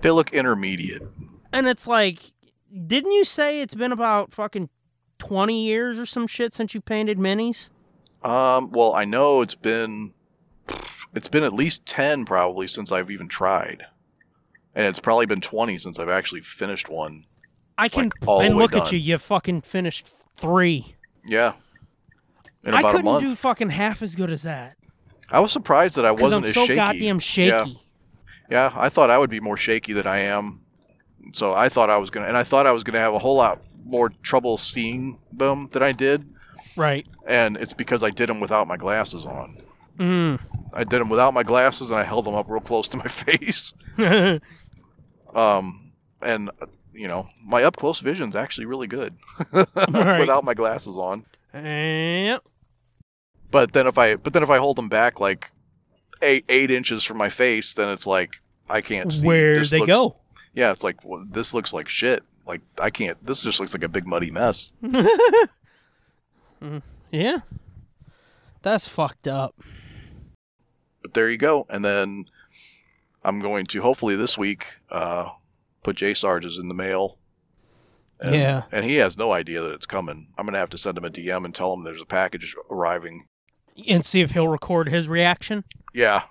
they 0.00 0.10
look 0.10 0.32
intermediate. 0.32 1.02
And 1.52 1.66
it's 1.68 1.86
like, 1.86 2.32
didn't 2.86 3.12
you 3.12 3.24
say 3.24 3.60
it's 3.60 3.74
been 3.74 3.92
about 3.92 4.32
fucking 4.32 4.68
20 5.18 5.64
years 5.64 5.98
or 5.98 6.06
some 6.06 6.26
shit 6.26 6.54
since 6.54 6.74
you 6.74 6.80
painted 6.80 7.18
minis? 7.18 7.70
Um, 8.22 8.70
well, 8.70 8.94
I 8.94 9.04
know 9.04 9.40
it's 9.42 9.54
been 9.54 10.14
it's 11.14 11.28
been 11.28 11.44
at 11.44 11.52
least 11.52 11.86
10 11.86 12.24
probably 12.24 12.66
since 12.66 12.90
I've 12.90 13.10
even 13.10 13.28
tried. 13.28 13.86
And 14.74 14.86
it's 14.86 14.98
probably 14.98 15.26
been 15.26 15.40
20 15.40 15.78
since 15.78 15.98
I've 15.98 16.08
actually 16.08 16.40
finished 16.40 16.88
one. 16.88 17.26
I 17.78 17.88
can. 17.88 18.10
Like, 18.22 18.46
and 18.46 18.56
look 18.56 18.74
at 18.74 18.90
you. 18.92 18.98
You 18.98 19.18
fucking 19.18 19.60
finished 19.60 20.06
three. 20.36 20.96
Yeah. 21.26 21.54
I 22.72 22.82
couldn't 22.92 23.20
do 23.20 23.34
fucking 23.34 23.70
half 23.70 24.00
as 24.02 24.14
good 24.14 24.30
as 24.30 24.42
that. 24.44 24.76
I 25.30 25.40
was 25.40 25.52
surprised 25.52 25.96
that 25.96 26.04
I 26.04 26.12
wasn't 26.12 26.44
I'm 26.44 26.48
as 26.48 26.54
so 26.54 26.62
shaky. 26.66 26.74
goddamn 26.76 27.18
shaky. 27.18 27.50
Yeah. 27.50 27.66
yeah, 28.50 28.72
I 28.76 28.88
thought 28.88 29.10
I 29.10 29.18
would 29.18 29.30
be 29.30 29.40
more 29.40 29.56
shaky 29.56 29.92
than 29.92 30.06
I 30.06 30.18
am. 30.18 30.60
So 31.32 31.54
I 31.54 31.68
thought 31.68 31.90
I 31.90 31.96
was 31.96 32.10
going 32.10 32.22
to 32.24 32.28
and 32.28 32.36
I 32.36 32.44
thought 32.44 32.66
I 32.66 32.72
was 32.72 32.84
to 32.84 32.92
have 32.92 33.14
a 33.14 33.18
whole 33.18 33.36
lot 33.36 33.60
more 33.84 34.10
trouble 34.22 34.56
seeing 34.58 35.18
them 35.32 35.68
than 35.72 35.82
I 35.82 35.92
did, 35.92 36.24
Right. 36.76 37.06
and 37.26 37.56
it's 37.56 37.72
because 37.72 38.02
I 38.02 38.10
did 38.10 38.28
them 38.28 38.40
without 38.40 38.66
my 38.68 38.76
glasses 38.76 39.24
on. 39.26 39.58
Mm. 39.98 40.38
I 40.72 40.84
did 40.84 41.00
them 41.00 41.08
without 41.08 41.32
my 41.34 41.42
glasses 41.42 41.90
and 41.90 41.98
I 41.98 42.02
held 42.04 42.24
them 42.26 42.34
up 42.34 42.48
real 42.48 42.60
close 42.60 42.88
to 42.88 42.96
my 42.96 43.04
face. 43.08 43.72
Um, 45.34 45.92
and 46.22 46.50
uh, 46.60 46.66
you 46.92 47.08
know, 47.08 47.28
my 47.44 47.64
up 47.64 47.76
close 47.76 47.98
vision's 48.00 48.36
actually 48.36 48.66
really 48.66 48.86
good 48.86 49.16
Right. 49.52 50.20
without 50.20 50.44
my 50.44 50.54
glasses 50.54 50.96
on. 50.96 51.24
Yep. 51.52 52.42
But 53.50 53.72
then 53.72 53.86
if 53.86 53.96
I, 53.98 54.16
but 54.16 54.32
then 54.32 54.42
if 54.42 54.50
I 54.50 54.58
hold 54.58 54.76
them 54.76 54.88
back 54.88 55.20
like 55.20 55.50
eight 56.22 56.44
eight 56.48 56.70
inches 56.70 57.04
from 57.04 57.18
my 57.18 57.28
face, 57.28 57.72
then 57.74 57.88
it's 57.88 58.06
like 58.06 58.40
I 58.68 58.80
can't 58.80 59.12
see. 59.12 59.24
Where 59.26 59.58
This 59.58 59.70
they 59.70 59.78
looks- 59.80 59.88
go? 59.88 60.16
Yeah, 60.54 60.70
it's 60.72 60.82
like 60.84 61.04
well, 61.04 61.24
this 61.28 61.52
looks 61.54 61.72
like 61.72 61.88
shit. 61.88 62.22
Like 62.46 62.60
I 62.80 62.90
can't. 62.90 63.24
This 63.24 63.42
just 63.42 63.58
looks 63.60 63.72
like 63.74 63.82
a 63.84 63.88
big 63.88 64.06
muddy 64.06 64.30
mess. 64.30 64.70
Yeah. 67.10 67.38
That's 68.62 68.88
fucked 68.88 69.28
up. 69.28 69.54
But 71.02 71.14
there 71.14 71.30
you 71.30 71.36
go. 71.36 71.66
And 71.68 71.84
then 71.84 72.24
I'm 73.22 73.40
going 73.40 73.66
to 73.66 73.82
hopefully 73.82 74.16
this 74.16 74.36
week 74.38 74.66
uh, 74.90 75.28
put 75.82 75.96
J 75.96 76.14
Sarge's 76.14 76.58
in 76.58 76.68
the 76.68 76.74
mail. 76.74 77.18
And, 78.20 78.34
Yeah. 78.34 78.62
And 78.72 78.84
he 78.84 78.96
has 78.96 79.16
no 79.16 79.32
idea 79.32 79.60
that 79.60 79.72
it's 79.72 79.86
coming. 79.86 80.28
I'm 80.38 80.46
gonna 80.46 80.58
have 80.58 80.70
to 80.70 80.78
send 80.78 80.96
him 80.98 81.04
a 81.04 81.10
DM 81.10 81.44
and 81.44 81.54
tell 81.54 81.72
him 81.74 81.84
there's 81.84 82.00
a 82.00 82.06
package 82.06 82.56
arriving. 82.70 83.26
And 83.88 84.04
see 84.04 84.20
if 84.20 84.32
he'll 84.32 84.48
record 84.48 84.88
his 84.88 85.08
reaction. 85.08 85.64
Yeah. 85.92 86.24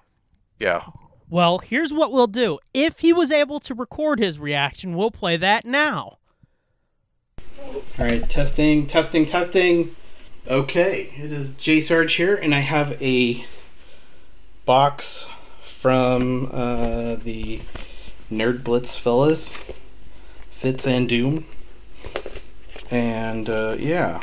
Yeah. 0.60 0.86
Well, 1.30 1.58
here's 1.58 1.92
what 1.92 2.12
we'll 2.12 2.28
do. 2.28 2.60
If 2.74 3.00
he 3.00 3.12
was 3.12 3.32
able 3.32 3.60
to 3.62 3.74
record 3.74 4.20
his 4.20 4.40
reaction, 4.40 4.96
we'll 4.96 5.12
play 5.12 5.36
that 5.38 5.66
now. 5.66 6.20
All 7.60 7.82
right, 7.98 8.30
testing, 8.30 8.88
testing, 8.88 9.26
testing. 9.26 9.96
Okay, 10.48 11.14
it 11.18 11.32
is 11.32 11.54
J 11.56 11.82
Sarge 11.82 12.14
here, 12.14 12.36
and 12.36 12.54
I 12.54 12.60
have 12.60 13.02
a 13.02 13.46
box 14.66 15.26
from 15.62 16.50
uh, 16.52 17.16
the 17.16 17.62
Nerd 18.32 18.64
Blitz 18.64 18.98
fellas, 18.98 19.56
Fitz 20.52 20.86
and 20.86 21.08
Doom, 21.08 21.46
and 22.92 23.50
uh, 23.50 23.76
yeah, 23.80 24.20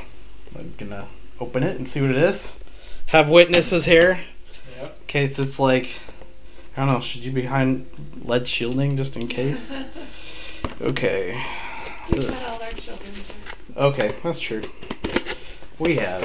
I'm 0.58 0.74
gonna 0.76 1.08
open 1.40 1.62
it 1.62 1.76
and 1.76 1.88
see 1.88 2.00
what 2.00 2.10
it 2.10 2.16
is. 2.16 2.56
Have 3.10 3.28
witnesses 3.28 3.86
here. 3.86 4.20
In 4.80 4.88
case 5.08 5.40
it's 5.40 5.58
like, 5.58 6.00
I 6.76 6.86
don't 6.86 6.94
know, 6.94 7.00
should 7.00 7.24
you 7.24 7.32
be 7.32 7.40
behind 7.42 7.90
lead 8.22 8.46
shielding 8.46 8.96
just 8.96 9.16
in 9.16 9.26
case? 9.26 9.76
Okay. 10.82 11.42
Ugh. 12.16 12.62
Okay, 13.76 14.14
that's 14.22 14.40
true. 14.40 14.62
We 15.78 15.96
have. 15.96 16.22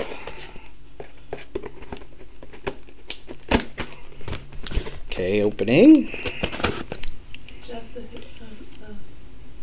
Okay, 5.08 5.42
opening. 5.42 6.08
Jeff, 7.64 7.94
the, 7.94 8.02
uh, 8.02 8.94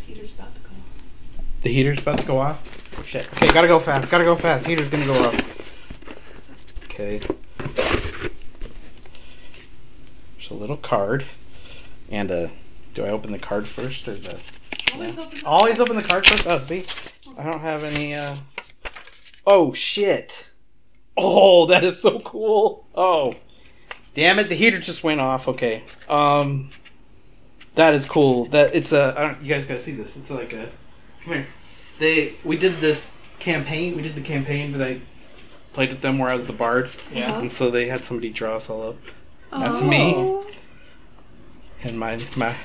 the 0.01 0.05
heater's 0.05 0.33
about 0.33 0.53
to 0.55 0.61
go 0.61 0.69
off. 0.69 1.61
The 1.61 1.69
heater's 1.69 1.99
about 1.99 2.17
to 2.19 2.25
go 2.25 2.39
off. 2.39 3.05
Shit. 3.07 3.27
Okay, 3.33 3.51
gotta 3.53 3.67
go 3.67 3.79
fast. 3.79 4.11
Gotta 4.11 4.25
go 4.25 4.35
fast. 4.35 4.67
Heater's 4.67 4.89
gonna 4.89 5.05
go 5.05 5.25
off. 5.25 5.52
Okay. 6.93 7.19
There's 10.37 10.51
a 10.51 10.53
little 10.53 10.77
card. 10.77 11.25
And 12.09 12.31
uh 12.31 12.47
do 12.93 13.05
I 13.05 13.09
open 13.09 13.31
the 13.31 13.39
card 13.39 13.67
first 13.67 14.07
or 14.07 14.13
the 14.13 14.39
Always 14.93 15.17
open 15.17 15.39
the 15.39 15.45
Always 15.45 15.79
open 15.79 15.95
the 15.95 16.03
card 16.03 16.25
first? 16.25 16.45
Oh, 16.47 16.59
see? 16.59 16.85
I 17.37 17.43
don't 17.43 17.61
have 17.61 17.83
any 17.83 18.13
uh 18.13 18.35
Oh 19.45 19.73
shit. 19.73 20.47
Oh, 21.17 21.65
that 21.67 21.83
is 21.83 21.99
so 21.99 22.19
cool. 22.19 22.87
Oh, 22.95 23.35
damn 24.13 24.39
it! 24.39 24.49
The 24.49 24.55
heater 24.55 24.79
just 24.79 25.03
went 25.03 25.21
off. 25.21 25.47
Okay. 25.47 25.83
Um, 26.09 26.69
that 27.75 27.93
is 27.93 28.05
cool. 28.05 28.45
That 28.45 28.73
it's 28.73 28.93
a. 28.93 29.13
I 29.17 29.21
don't, 29.21 29.41
you 29.41 29.53
guys 29.53 29.65
gotta 29.65 29.81
see 29.81 29.91
this. 29.91 30.17
It's 30.17 30.31
like 30.31 30.53
a. 30.53 30.69
Come 31.23 31.33
here. 31.33 31.47
They 31.99 32.35
we 32.43 32.57
did 32.57 32.79
this 32.79 33.17
campaign. 33.39 33.95
We 33.95 34.01
did 34.01 34.15
the 34.15 34.21
campaign 34.21 34.71
that 34.73 34.81
I 34.81 35.01
played 35.73 35.89
with 35.89 36.01
them 36.01 36.17
where 36.19 36.29
I 36.29 36.35
was 36.35 36.47
the 36.47 36.53
bard. 36.53 36.89
Yeah. 37.11 37.39
And 37.39 37.51
so 37.51 37.69
they 37.69 37.87
had 37.87 38.03
somebody 38.05 38.29
draw 38.29 38.55
us 38.55 38.69
all 38.69 38.89
up. 38.89 38.97
That's 39.51 39.81
me. 39.81 40.13
Oh. 40.15 40.47
And 41.83 41.99
my 41.99 42.19
my. 42.35 42.55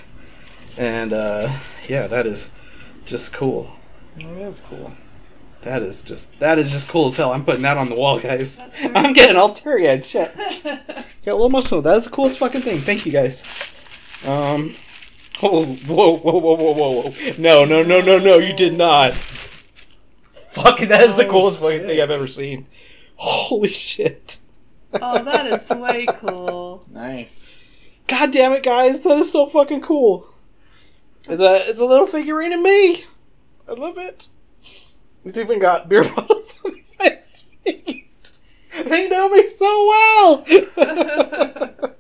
And 0.76 1.12
uh, 1.12 1.52
yeah, 1.88 2.06
that 2.06 2.26
is 2.26 2.50
just 3.04 3.32
cool. 3.32 3.70
Oh, 4.22 4.34
that's 4.38 4.60
cool. 4.60 4.92
That 5.62 5.82
is 5.82 6.02
just 6.02 6.38
that 6.38 6.58
is 6.58 6.70
just 6.70 6.88
cool 6.88 7.08
as 7.08 7.16
hell. 7.16 7.32
I'm 7.32 7.44
putting 7.44 7.62
that 7.62 7.76
on 7.76 7.88
the 7.88 7.96
wall, 7.96 8.20
guys. 8.20 8.60
I'm 8.94 9.12
getting 9.12 9.36
all 9.36 9.52
teary 9.52 9.88
eyed. 9.90 10.04
Shit. 10.04 10.34
Get 10.62 10.84
a 11.26 11.32
little 11.34 11.46
emotional. 11.46 11.82
That 11.82 11.96
is 11.96 12.04
the 12.04 12.10
coolest 12.10 12.38
fucking 12.38 12.60
thing. 12.62 12.78
Thank 12.78 13.04
you 13.04 13.12
guys. 13.12 13.42
Um. 14.26 14.76
Oh, 15.40 15.64
whoa, 15.64 16.16
whoa, 16.16 16.32
whoa, 16.40 16.56
whoa, 16.56 16.72
whoa, 16.72 17.02
whoa! 17.02 17.32
No, 17.38 17.64
no, 17.64 17.84
no, 17.84 18.00
no, 18.00 18.18
no! 18.18 18.38
You 18.38 18.52
did 18.52 18.76
not. 18.76 19.14
Fucking, 19.14 20.88
that 20.88 21.02
is 21.02 21.14
the 21.16 21.26
Oh, 21.26 21.30
coolest 21.30 21.62
fucking 21.62 21.86
thing 21.86 22.00
I've 22.00 22.10
ever 22.10 22.26
seen. 22.26 22.66
Holy 23.18 23.68
shit! 23.68 24.38
Oh, 24.94 25.22
that 25.22 25.46
is 25.46 25.68
way 25.70 26.06
cool. 26.06 26.84
Nice. 26.92 27.90
God 28.06 28.30
damn 28.32 28.52
it, 28.52 28.62
guys! 28.62 29.02
That 29.02 29.18
is 29.18 29.30
so 29.30 29.46
fucking 29.46 29.80
cool. 29.80 30.28
It's 31.28 31.42
a 31.42 31.68
it's 31.68 31.80
a 31.80 31.84
little 31.84 32.06
figurine 32.06 32.52
of 32.52 32.60
me. 32.60 33.04
I 33.68 33.72
love 33.72 33.98
it. 33.98 34.28
It's 35.24 35.36
even 35.36 35.58
got 35.58 35.88
beer 35.88 36.04
bottles 36.16 36.58
on 36.64 36.80
its 37.00 37.40
feet. 37.64 38.38
They 38.86 39.08
know 39.08 39.28
me 39.28 39.46
so 39.46 39.86
well. 39.88 40.44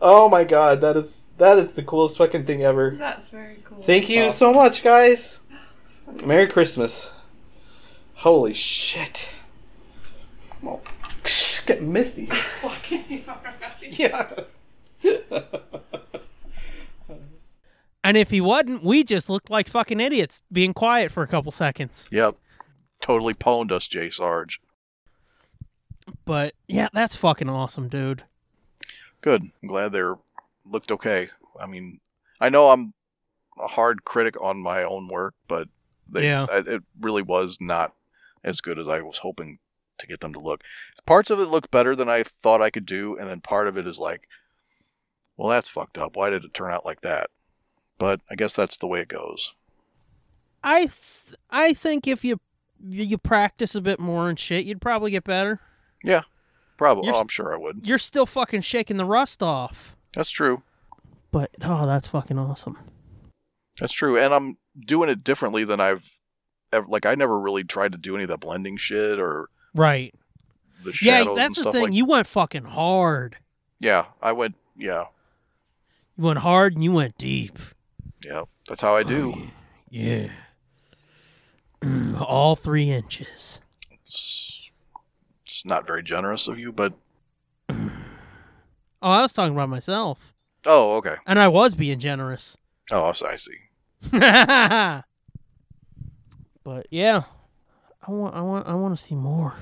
oh 0.00 0.28
my 0.30 0.44
god, 0.44 0.80
that 0.80 0.96
is 0.96 1.28
that 1.36 1.58
is 1.58 1.74
the 1.74 1.82
coolest 1.82 2.16
fucking 2.16 2.46
thing 2.46 2.62
ever. 2.64 2.96
That's 2.98 3.28
very 3.28 3.58
cool. 3.64 3.82
Thank 3.82 4.08
you 4.08 4.22
That's 4.22 4.34
so 4.34 4.52
much, 4.54 4.82
guys. 4.82 5.40
Merry 6.24 6.48
Christmas. 6.48 7.12
Holy 8.14 8.54
shit. 8.54 9.34
Oh, 10.64 10.80
get 11.66 11.82
misty. 11.82 12.26
Fucking. 12.60 13.24
Yeah. 13.82 14.30
And 18.04 18.16
if 18.16 18.30
he 18.30 18.40
wasn't, 18.40 18.82
we 18.84 19.04
just 19.04 19.28
looked 19.28 19.50
like 19.50 19.68
fucking 19.68 20.00
idiots 20.00 20.42
being 20.50 20.72
quiet 20.72 21.10
for 21.10 21.22
a 21.22 21.26
couple 21.26 21.52
seconds. 21.52 22.08
Yep. 22.10 22.36
Totally 23.00 23.34
pwned 23.34 23.70
us, 23.70 23.86
J 23.86 24.08
Sarge. 24.08 24.60
But 26.24 26.54
yeah, 26.66 26.88
that's 26.92 27.16
fucking 27.16 27.50
awesome, 27.50 27.88
dude. 27.88 28.24
Good. 29.20 29.42
I'm 29.62 29.68
glad 29.68 29.92
they 29.92 30.02
looked 30.64 30.90
okay. 30.92 31.28
I 31.60 31.66
mean, 31.66 32.00
I 32.40 32.48
know 32.48 32.70
I'm 32.70 32.94
a 33.62 33.66
hard 33.66 34.04
critic 34.04 34.40
on 34.40 34.62
my 34.62 34.82
own 34.84 35.08
work, 35.08 35.34
but 35.48 35.68
they, 36.08 36.24
Yeah. 36.28 36.46
I, 36.50 36.58
it 36.58 36.82
really 36.98 37.22
was 37.22 37.58
not 37.60 37.92
as 38.42 38.60
good 38.60 38.78
as 38.78 38.88
I 38.88 39.00
was 39.02 39.18
hoping 39.18 39.58
to 39.98 40.06
get 40.06 40.20
them 40.20 40.32
to 40.32 40.40
look. 40.40 40.62
Parts 41.06 41.30
of 41.30 41.40
it 41.40 41.46
look 41.46 41.70
better 41.70 41.94
than 41.96 42.08
I 42.08 42.22
thought 42.22 42.62
I 42.62 42.70
could 42.70 42.86
do, 42.86 43.16
and 43.16 43.28
then 43.28 43.40
part 43.40 43.68
of 43.68 43.76
it 43.76 43.86
is 43.86 43.98
like, 43.98 44.28
well, 45.36 45.48
that's 45.48 45.68
fucked 45.68 45.98
up. 45.98 46.16
Why 46.16 46.30
did 46.30 46.44
it 46.44 46.54
turn 46.54 46.72
out 46.72 46.84
like 46.84 47.00
that? 47.02 47.30
But 47.98 48.20
I 48.30 48.34
guess 48.34 48.52
that's 48.52 48.76
the 48.78 48.86
way 48.86 49.00
it 49.00 49.08
goes. 49.08 49.54
I 50.62 50.80
th- 50.80 51.36
I 51.50 51.72
think 51.72 52.06
if 52.06 52.24
you 52.24 52.40
you 52.80 53.18
practice 53.18 53.74
a 53.74 53.80
bit 53.80 53.98
more 53.98 54.28
and 54.28 54.38
shit, 54.38 54.64
you'd 54.64 54.80
probably 54.80 55.10
get 55.10 55.24
better. 55.24 55.60
Yeah, 56.04 56.22
probably. 56.76 57.06
You're 57.06 57.16
Oh, 57.16 57.20
I'm 57.20 57.28
sure 57.28 57.52
I 57.52 57.56
would. 57.56 57.86
You're 57.86 57.98
still 57.98 58.26
fucking 58.26 58.60
shaking 58.62 58.96
the 58.96 59.04
rust 59.04 59.42
off. 59.42 59.96
That's 60.14 60.30
true. 60.30 60.62
But 61.30 61.50
oh, 61.62 61.86
that's 61.86 62.08
fucking 62.08 62.38
awesome. 62.38 62.78
That's 63.78 63.92
true, 63.92 64.18
and 64.18 64.34
I'm 64.34 64.58
doing 64.78 65.08
it 65.08 65.22
differently 65.24 65.64
than 65.64 65.80
I've 65.80 66.18
ever. 66.72 66.86
Like 66.88 67.06
I 67.06 67.14
never 67.14 67.38
really 67.38 67.64
tried 67.64 67.92
to 67.92 67.98
do 67.98 68.14
any 68.14 68.24
of 68.24 68.30
that 68.30 68.40
blending 68.40 68.76
shit 68.76 69.18
or 69.18 69.48
Right. 69.78 70.14
the 70.84 70.90
Yeah, 71.02 71.18
shadows 71.18 71.28
and 71.28 71.36
that's 71.38 71.62
the 71.62 71.72
thing. 71.72 71.82
like. 71.84 71.92
you 71.94 72.04
went 72.04 72.26
fucking 72.26 72.64
hard. 72.64 73.36
Yeah, 73.80 74.06
I 74.22 74.32
went. 74.32 74.54
Yeah, 74.76 75.04
You 76.16 76.24
went 76.24 76.38
hard 76.40 76.74
and 76.74 76.84
you 76.84 76.92
went 76.92 77.16
deep. 77.18 77.58
yeah. 78.24 78.42
That's 78.68 78.80
how 78.82 78.94
I 78.96 79.02
do. 79.02 79.32
Oh, 79.36 79.42
yeah. 79.90 80.28
All 82.20 82.54
three 82.54 82.90
inches. 82.90 83.60
It's, 83.90 84.68
it's 85.46 85.64
not 85.64 85.86
very 85.86 86.02
generous 86.02 86.46
of 86.48 86.58
you, 86.58 86.70
but 86.72 86.92
Oh, 87.70 87.90
I 89.00 89.22
was 89.22 89.32
talking 89.32 89.54
about 89.54 89.68
myself. 89.68 90.34
oh, 90.66 90.96
okay. 90.96 91.14
And 91.26 91.38
I 91.38 91.48
was 91.48 91.74
being 91.74 91.98
generous. 91.98 92.56
Oh, 92.90 93.12
I 93.26 93.36
see. 93.36 93.58
but 96.64 96.86
yeah. 96.90 97.22
I 98.08 98.10
want 98.12 98.34
I 98.34 98.40
want 98.40 98.66
I 98.66 98.74
want 98.74 98.96
to 98.98 99.02
see 99.04 99.14
more. 99.14 99.54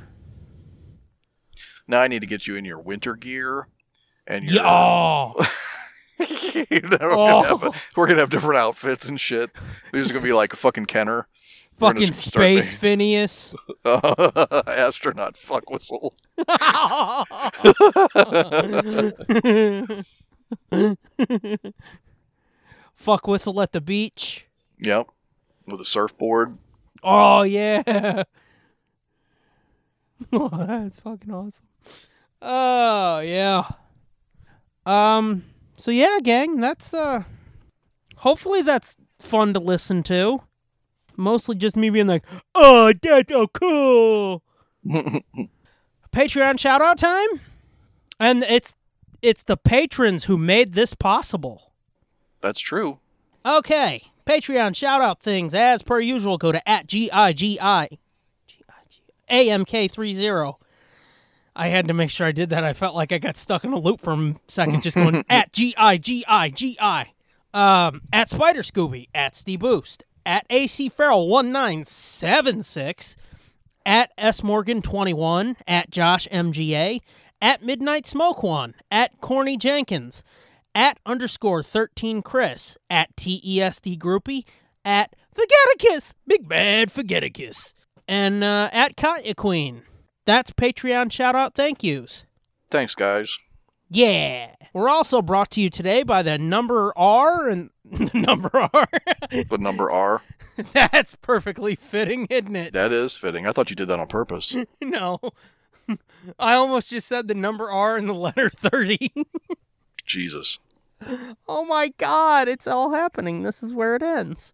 Now 1.88 2.00
I 2.00 2.06
need 2.06 2.20
to 2.20 2.26
get 2.26 2.46
you 2.46 2.54
in 2.54 2.64
your 2.64 2.78
winter 2.78 3.16
gear, 3.16 3.66
and 4.26 4.48
your. 4.48 4.62
Yeah. 4.62 4.70
Oh. 4.70 5.46
You 6.18 6.80
know, 6.80 6.96
we're, 6.98 6.98
gonna 6.98 7.46
have, 7.48 7.64
oh. 7.64 7.74
we're 7.96 8.06
gonna 8.06 8.20
have 8.20 8.30
different 8.30 8.56
outfits 8.56 9.06
and 9.06 9.20
shit. 9.20 9.50
He's 9.92 10.08
gonna 10.10 10.24
be 10.24 10.32
like 10.32 10.54
a 10.54 10.56
fucking 10.56 10.86
Kenner, 10.86 11.28
Fucking 11.78 12.14
space 12.14 12.72
making- 12.72 12.78
Phineas. 12.80 13.54
astronaut 13.84 15.36
fuck 15.36 15.68
whistle. 15.68 16.14
Fuck 22.94 23.26
whistle 23.26 23.60
at 23.60 23.72
the 23.72 23.80
beach. 23.80 24.46
Yep, 24.78 25.08
with 25.66 25.80
a 25.80 25.84
surfboard. 25.84 26.56
Oh 27.02 27.42
yeah. 27.42 27.82
oh, 30.32 30.48
that's 30.66 31.00
fucking 31.00 31.32
awesome. 31.32 31.66
Oh 32.40 33.20
yeah. 33.20 33.68
Um. 34.84 35.44
So 35.76 35.90
yeah, 35.90 36.18
gang. 36.22 36.60
That's 36.60 36.94
uh. 36.94 37.24
Hopefully 38.18 38.62
that's 38.62 38.96
fun 39.18 39.54
to 39.54 39.60
listen 39.60 40.02
to. 40.04 40.42
Mostly 41.16 41.56
just 41.56 41.76
me 41.76 41.90
being 41.90 42.06
like, 42.06 42.24
"Oh, 42.54 42.92
that's 43.02 43.30
so 43.30 43.46
cool." 43.48 44.42
Patreon 46.12 46.58
shout 46.58 46.82
out 46.82 46.98
time, 46.98 47.40
and 48.20 48.44
it's 48.44 48.74
it's 49.22 49.42
the 49.42 49.56
patrons 49.56 50.24
who 50.24 50.36
made 50.36 50.74
this 50.74 50.94
possible. 50.94 51.72
That's 52.40 52.60
true. 52.60 53.00
Okay, 53.46 54.02
Patreon 54.26 54.74
shout 54.74 55.00
out 55.00 55.20
things 55.22 55.54
as 55.54 55.80
per 55.80 56.00
usual. 56.00 56.36
Go 56.36 56.50
to 56.50 56.68
at 56.68 56.88
g 56.88 57.08
i 57.12 57.32
g 57.32 57.60
i 57.60 57.88
a 59.30 59.50
m 59.50 59.64
k 59.64 59.86
three 59.86 60.14
zero. 60.14 60.58
I 61.54 61.68
had 61.68 61.86
to 61.86 61.94
make 61.94 62.10
sure 62.10 62.26
I 62.26 62.32
did 62.32 62.50
that. 62.50 62.64
I 62.64 62.72
felt 62.72 62.96
like 62.96 63.12
I 63.12 63.18
got 63.18 63.36
stuck 63.36 63.62
in 63.62 63.72
a 63.72 63.78
loop 63.78 64.00
for 64.00 64.14
a 64.14 64.34
second, 64.48 64.82
just 64.82 64.96
going 64.96 65.24
at 65.30 65.52
g 65.52 65.76
i 65.78 65.96
g 65.96 66.24
i 66.26 66.50
g 66.50 66.76
i. 66.80 67.12
Um, 67.54 68.02
at 68.12 68.28
Spider 68.28 68.62
Scooby, 68.62 69.06
at 69.14 69.36
Steve 69.36 69.60
Boost, 69.60 70.04
at 70.26 70.44
AC 70.50 70.88
Farrell 70.88 71.28
one 71.28 71.52
nine 71.52 71.84
seven 71.84 72.64
six, 72.64 73.16
at 73.86 74.10
S 74.18 74.42
Morgan 74.42 74.82
twenty 74.82 75.14
one, 75.14 75.56
at 75.68 75.90
Josh 75.90 76.26
MGA, 76.32 77.00
at 77.40 77.62
Midnight 77.62 78.08
Smoke 78.08 78.42
One, 78.42 78.74
at 78.90 79.20
Corny 79.20 79.56
Jenkins, 79.56 80.24
at 80.76 81.00
underscore 81.06 81.62
13 81.62 82.20
Chris, 82.20 82.76
at 82.90 83.16
TESD 83.16 83.98
Groupie, 83.98 84.44
at 84.84 85.16
Forgeticus, 85.34 86.12
Big 86.26 86.46
Bad 86.46 86.90
Forgeticus, 86.90 87.72
and 88.06 88.44
uh, 88.44 88.68
at 88.72 88.94
Katya 88.94 89.34
Queen. 89.34 89.82
That's 90.26 90.50
Patreon 90.52 91.10
shout 91.10 91.34
out 91.34 91.54
thank 91.54 91.82
yous. 91.82 92.26
Thanks, 92.70 92.94
guys. 92.94 93.38
Yeah. 93.88 94.54
We're 94.74 94.90
also 94.90 95.22
brought 95.22 95.50
to 95.52 95.62
you 95.62 95.70
today 95.70 96.02
by 96.02 96.22
the 96.22 96.36
number 96.36 96.92
R 96.96 97.48
and 97.48 97.70
the 97.84 98.10
number 98.12 98.50
R. 98.52 98.88
The 99.30 99.58
number 99.58 99.90
R. 99.90 100.22
That's 100.72 101.16
perfectly 101.16 101.74
fitting, 101.74 102.26
isn't 102.28 102.54
it? 102.54 102.74
That 102.74 102.92
is 102.92 103.16
fitting. 103.16 103.46
I 103.46 103.52
thought 103.52 103.70
you 103.70 103.76
did 103.76 103.88
that 103.88 103.98
on 103.98 104.08
purpose. 104.08 104.54
No. 104.82 105.20
I 106.38 106.54
almost 106.54 106.90
just 106.90 107.06
said 107.06 107.28
the 107.28 107.34
number 107.34 107.70
R 107.70 107.96
and 107.96 108.08
the 108.08 108.12
letter 108.12 108.50
30. 108.50 109.10
Jesus. 110.04 110.58
Oh 111.48 111.64
my 111.64 111.92
god, 111.98 112.48
it's 112.48 112.66
all 112.66 112.92
happening. 112.92 113.42
This 113.42 113.62
is 113.62 113.72
where 113.72 113.96
it 113.96 114.02
ends. 114.02 114.52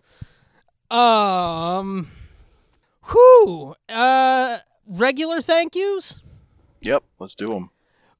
Um 0.90 2.08
whew. 3.10 3.74
Uh 3.88 4.58
regular 4.86 5.40
thank 5.40 5.74
yous? 5.74 6.20
Yep, 6.80 7.04
let's 7.18 7.34
do 7.34 7.46
them. 7.46 7.70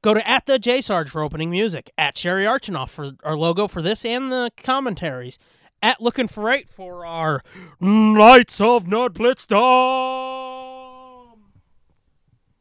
Go 0.03 0.15
to 0.15 0.29
at 0.29 0.47
the 0.47 0.59
J 0.59 0.81
Sarge 0.81 1.11
for 1.11 1.23
opening 1.23 1.51
music. 1.51 1.91
At 1.99 2.17
Sherry 2.17 2.45
Archinoff 2.45 2.91
for 2.91 3.13
our 3.23 3.37
logo 3.37 3.69
for 3.69 3.83
this 3.83 4.05
and 4.05 4.33
the 4.33 4.51
commentaries. 4.57 5.39
At 5.83 6.01
Looking 6.01 6.29
for 6.29 6.49
Eight 6.51 6.69
for 6.69 7.05
our 7.05 7.43
Knights 7.81 8.61
of 8.61 8.85
Nerdblitzdom. 8.85 11.39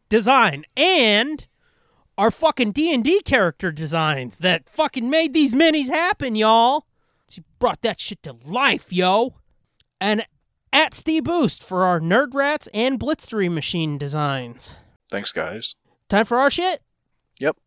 design 0.09 0.65
and 0.75 1.45
our 2.17 2.31
fucking 2.31 2.71
D&D 2.71 3.21
character 3.21 3.71
designs 3.71 4.37
that 4.37 4.69
fucking 4.69 5.09
made 5.09 5.33
these 5.33 5.53
minis 5.53 5.87
happen, 5.87 6.35
y'all. 6.35 6.85
She 7.29 7.43
brought 7.59 7.81
that 7.81 7.99
shit 7.99 8.21
to 8.23 8.35
life, 8.45 8.91
yo. 8.91 9.35
And 9.99 10.25
at 10.73 10.93
Steve 10.93 11.23
Boost 11.23 11.63
for 11.63 11.83
our 11.83 11.99
Nerd 11.99 12.33
Rats 12.33 12.67
and 12.73 12.99
Blitzery 12.99 13.51
machine 13.51 13.97
designs. 13.97 14.75
Thanks, 15.09 15.31
guys. 15.31 15.75
Time 16.09 16.25
for 16.25 16.37
our 16.37 16.49
shit? 16.49 16.81
Yep. 17.39 17.57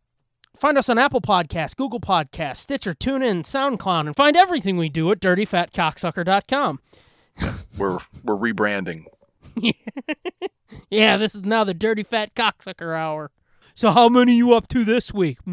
Find 0.55 0.77
us 0.77 0.89
on 0.89 0.97
Apple 0.97 1.21
Podcasts, 1.21 1.75
Google 1.75 1.99
Podcasts, 1.99 2.57
Stitcher, 2.57 2.93
TuneIn, 2.93 3.43
SoundCloud, 3.43 4.07
and 4.07 4.15
find 4.15 4.37
everything 4.37 4.77
we 4.77 4.89
do 4.89 5.11
at 5.11 5.19
dirtyfatcocksucker.com. 5.19 6.79
We're 7.77 7.99
we're 8.23 8.37
rebranding. 8.37 9.03
Yeah, 10.89 11.17
this 11.17 11.35
is 11.35 11.43
now 11.43 11.63
the 11.63 11.73
Dirty 11.73 12.03
Fat 12.03 12.35
Cocksucker 12.35 12.97
Hour. 12.97 13.31
So 13.75 13.91
how 13.91 14.07
many 14.07 14.37
you 14.37 14.53
up 14.53 14.69
to 14.69 14.85
this 14.85 15.13
week? 15.13 15.37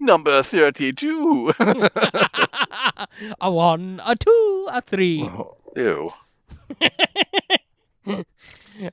Number 0.00 0.42
thirty-two. 0.42 1.52
a 3.40 3.50
one, 3.50 4.00
a 4.04 4.16
two, 4.16 4.68
a 4.70 4.80
three. 4.80 5.30
Ew. 5.76 6.12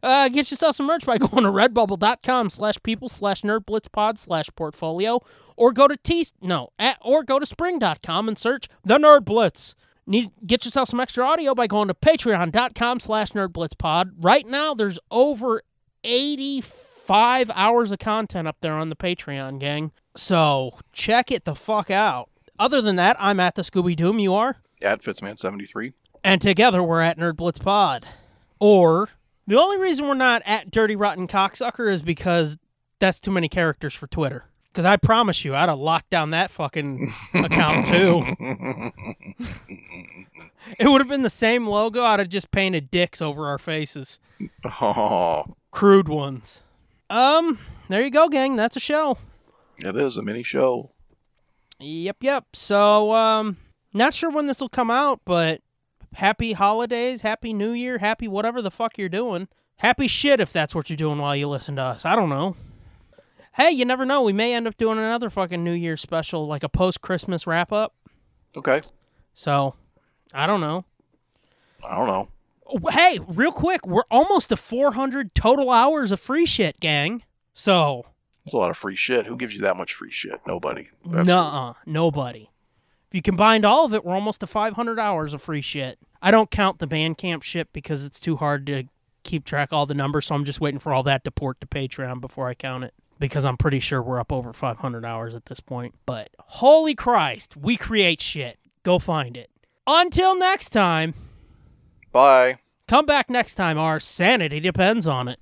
Uh, 0.04 0.30
get 0.30 0.52
yourself 0.52 0.76
some 0.76 0.86
merch 0.86 1.08
by 1.08 1.18
going 1.18 1.44
to 1.44 1.50
redbubble.com 1.50 2.52
slash 2.52 2.76
people 2.84 3.10
slash 3.10 3.42
nerdblitzpod 3.42 4.20
slash 4.20 4.48
portfolio 4.56 5.20
or 5.58 5.74
go 5.74 5.88
to 5.88 5.98
t 5.98 6.24
no 6.40 6.70
at, 6.78 7.00
or 7.02 7.24
go 7.24 7.40
to 7.40 7.48
spring.com 7.48 8.28
and 8.28 8.38
search 8.38 8.68
the 8.86 9.00
nerd 9.00 9.26
blitz 9.26 9.74
need 10.06 10.30
get 10.46 10.66
yourself 10.66 10.88
some 10.88 11.00
extra 11.00 11.26
audio 11.26 11.56
by 11.56 11.66
going 11.66 11.88
to 11.88 11.96
patreon.com 11.96 13.00
slash 13.00 13.32
nerdblitzpod 13.32 14.12
right 14.20 14.46
now 14.46 14.76
there's 14.76 15.00
over 15.10 15.64
85 16.04 17.52
hours 17.54 17.92
of 17.92 18.00
content 18.00 18.48
up 18.48 18.58
there 18.62 18.74
on 18.74 18.90
the 18.90 18.96
patreon 18.96 19.60
gang 19.60 19.92
so 20.16 20.78
check 20.94 21.32
it 21.32 21.46
the 21.46 21.56
fuck 21.56 21.90
out 21.92 22.30
other 22.60 22.82
than 22.82 22.96
that 22.98 23.16
i'm 23.20 23.40
at 23.40 23.56
the 23.56 23.62
scooby 23.62 23.96
doom 23.96 24.20
you 24.20 24.34
are 24.34 24.58
At 24.82 25.02
Fitzman 25.02 25.38
seventy-three. 25.40 25.94
and 26.24 26.42
together 26.42 26.82
we're 26.84 27.02
at 27.02 27.18
Nerd 27.18 27.36
Blitz 27.38 27.60
Pod. 27.60 28.06
Or 28.60 29.10
the 29.48 29.58
only 29.60 29.78
reason 29.80 30.08
we're 30.08 30.14
not 30.14 30.44
at 30.46 30.70
Dirty 30.70 30.96
Rotten 30.96 31.28
Cocksucker 31.28 31.92
is 31.92 32.02
because 32.04 32.58
that's 33.00 33.20
too 33.20 33.32
many 33.32 33.50
characters 33.50 33.94
for 33.96 34.06
Twitter. 34.06 34.46
Because 34.72 34.86
I 34.86 34.98
promise 34.98 35.44
you, 35.44 35.56
I'd 35.56 35.68
have 35.68 35.80
locked 35.80 36.12
down 36.12 36.30
that 36.30 36.52
fucking 36.52 37.12
account 37.34 37.88
too. 37.88 38.22
it 40.80 40.88
would 40.88 41.02
have 41.02 41.08
been 41.10 41.24
the 41.24 41.30
same 41.30 41.66
logo. 41.66 42.04
I'd 42.04 42.20
have 42.20 42.30
just 42.30 42.52
painted 42.52 42.92
dicks 42.92 43.20
over 43.22 43.48
our 43.48 43.58
faces, 43.58 44.20
Oh, 44.82 45.56
crude 45.72 46.08
ones. 46.08 46.64
Um, 47.10 47.60
there 47.90 48.02
you 48.02 48.12
go, 48.12 48.30
gang. 48.30 48.56
That's 48.56 48.76
a 48.76 48.80
show. 48.80 49.18
it 49.80 49.96
is 49.96 50.18
a 50.18 50.22
mini 50.22 50.44
show. 50.44 50.92
Yep, 51.80 52.18
yep. 52.22 52.46
So, 52.54 53.12
um, 53.14 53.58
not 53.94 54.14
sure 54.14 54.30
when 54.30 54.46
this 54.46 54.62
will 54.62 54.70
come 54.70 54.92
out, 54.92 55.22
but 55.26 55.62
happy 56.14 56.54
holidays, 56.54 57.22
happy 57.22 57.54
new 57.54 57.72
year, 57.72 57.98
happy 57.98 58.28
whatever 58.28 58.62
the 58.62 58.72
fuck 58.72 58.98
you're 58.98 59.10
doing. 59.10 59.48
Happy 59.78 60.08
shit 60.08 60.40
if 60.40 60.54
that's 60.54 60.76
what 60.76 60.90
you're 60.90 60.98
doing 60.98 61.18
while 61.18 61.36
you 61.36 61.48
listen 61.48 61.76
to 61.78 61.82
us. 61.82 62.06
I 62.06 62.16
don't 62.16 62.30
know. 62.30 62.56
Hey, 63.54 63.72
you 63.72 63.84
never 63.84 64.06
know. 64.06 64.22
We 64.22 64.32
may 64.32 64.54
end 64.54 64.68
up 64.68 64.78
doing 64.78 64.98
another 64.98 65.30
fucking 65.30 65.64
New 65.64 65.74
Year 65.74 65.98
special, 65.98 66.46
like 66.48 66.64
a 66.64 66.70
post 66.70 67.02
Christmas 67.02 67.48
wrap 67.48 67.72
up. 67.74 67.96
Okay. 68.56 68.82
So, 69.34 69.74
I 70.34 70.46
don't 70.48 70.62
know. 70.62 70.86
I 71.84 71.96
don't 71.96 72.08
know. 72.08 72.30
Hey, 72.92 73.20
real 73.28 73.52
quick, 73.52 73.86
we're 73.86 74.04
almost 74.10 74.50
to 74.50 74.58
400 74.58 75.36
total 75.36 75.70
hours 75.70 76.12
of 76.12 76.20
free 76.20 76.46
shit, 76.46 76.80
gang. 76.80 77.24
So, 77.54 78.06
It's 78.46 78.54
a 78.54 78.58
lot 78.58 78.70
of 78.70 78.78
free 78.78 78.96
shit. 78.96 79.26
Who 79.26 79.36
gives 79.36 79.54
you 79.54 79.62
that 79.62 79.76
much 79.78 79.94
free 79.94 80.12
shit? 80.12 80.40
Nobody. 80.48 80.90
Nuh-uh, 81.06 81.74
nobody. 81.86 82.50
If 83.10 83.16
you 83.16 83.22
combined 83.22 83.66
all 83.66 83.86
of 83.86 83.94
it, 83.94 84.06
we're 84.06 84.16
almost 84.16 84.40
to 84.40 84.48
500 84.48 85.00
hours 85.00 85.34
of 85.34 85.42
free 85.42 85.62
shit. 85.62 86.00
I 86.22 86.32
don't 86.32 86.50
count 86.50 86.80
the 86.80 86.88
Bandcamp 86.88 87.44
shit 87.44 87.74
because 87.74 88.06
it's 88.06 88.20
too 88.20 88.38
hard 88.38 88.66
to 88.68 88.84
keep 89.24 89.44
track 89.44 89.70
of 89.72 89.74
all 89.78 89.86
the 89.86 89.94
numbers, 89.94 90.28
so 90.28 90.36
I'm 90.36 90.46
just 90.46 90.62
waiting 90.62 90.80
for 90.80 90.94
all 90.94 91.04
that 91.04 91.24
to 91.26 91.32
port 91.32 91.60
to 91.62 91.68
Patreon 91.68 92.22
before 92.22 92.48
I 92.48 92.54
count 92.54 92.84
it. 92.86 92.94
Because 93.20 93.44
I'm 93.46 93.58
pretty 93.58 93.80
sure 93.80 94.02
we're 94.02 94.20
up 94.20 94.32
over 94.32 94.54
500 94.54 95.06
hours 95.06 95.36
at 95.36 95.46
this 95.46 95.60
point. 95.60 95.94
But 96.06 96.30
holy 96.40 96.96
Christ, 96.96 97.56
we 97.58 97.76
create 97.78 98.22
shit. 98.22 98.58
Go 98.84 98.98
find 98.98 99.36
it. 99.38 99.52
Until 99.86 100.36
next 100.38 100.70
time, 100.70 101.14
Bye. 102.12 102.58
come 102.88 103.06
back 103.06 103.30
next 103.30 103.56
time. 103.56 103.78
Our 103.78 104.00
sanity 104.00 104.60
depends 104.60 105.08
on 105.08 105.28
it. 105.28 105.40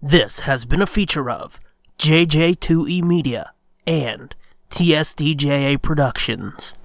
This 0.00 0.40
has 0.40 0.64
been 0.64 0.82
a 0.82 0.86
feature 0.86 1.30
of 1.30 1.60
JJ2E 1.98 3.02
Media 3.02 3.52
and 3.86 4.34
TSDJA 4.70 5.80
Productions. 5.82 6.74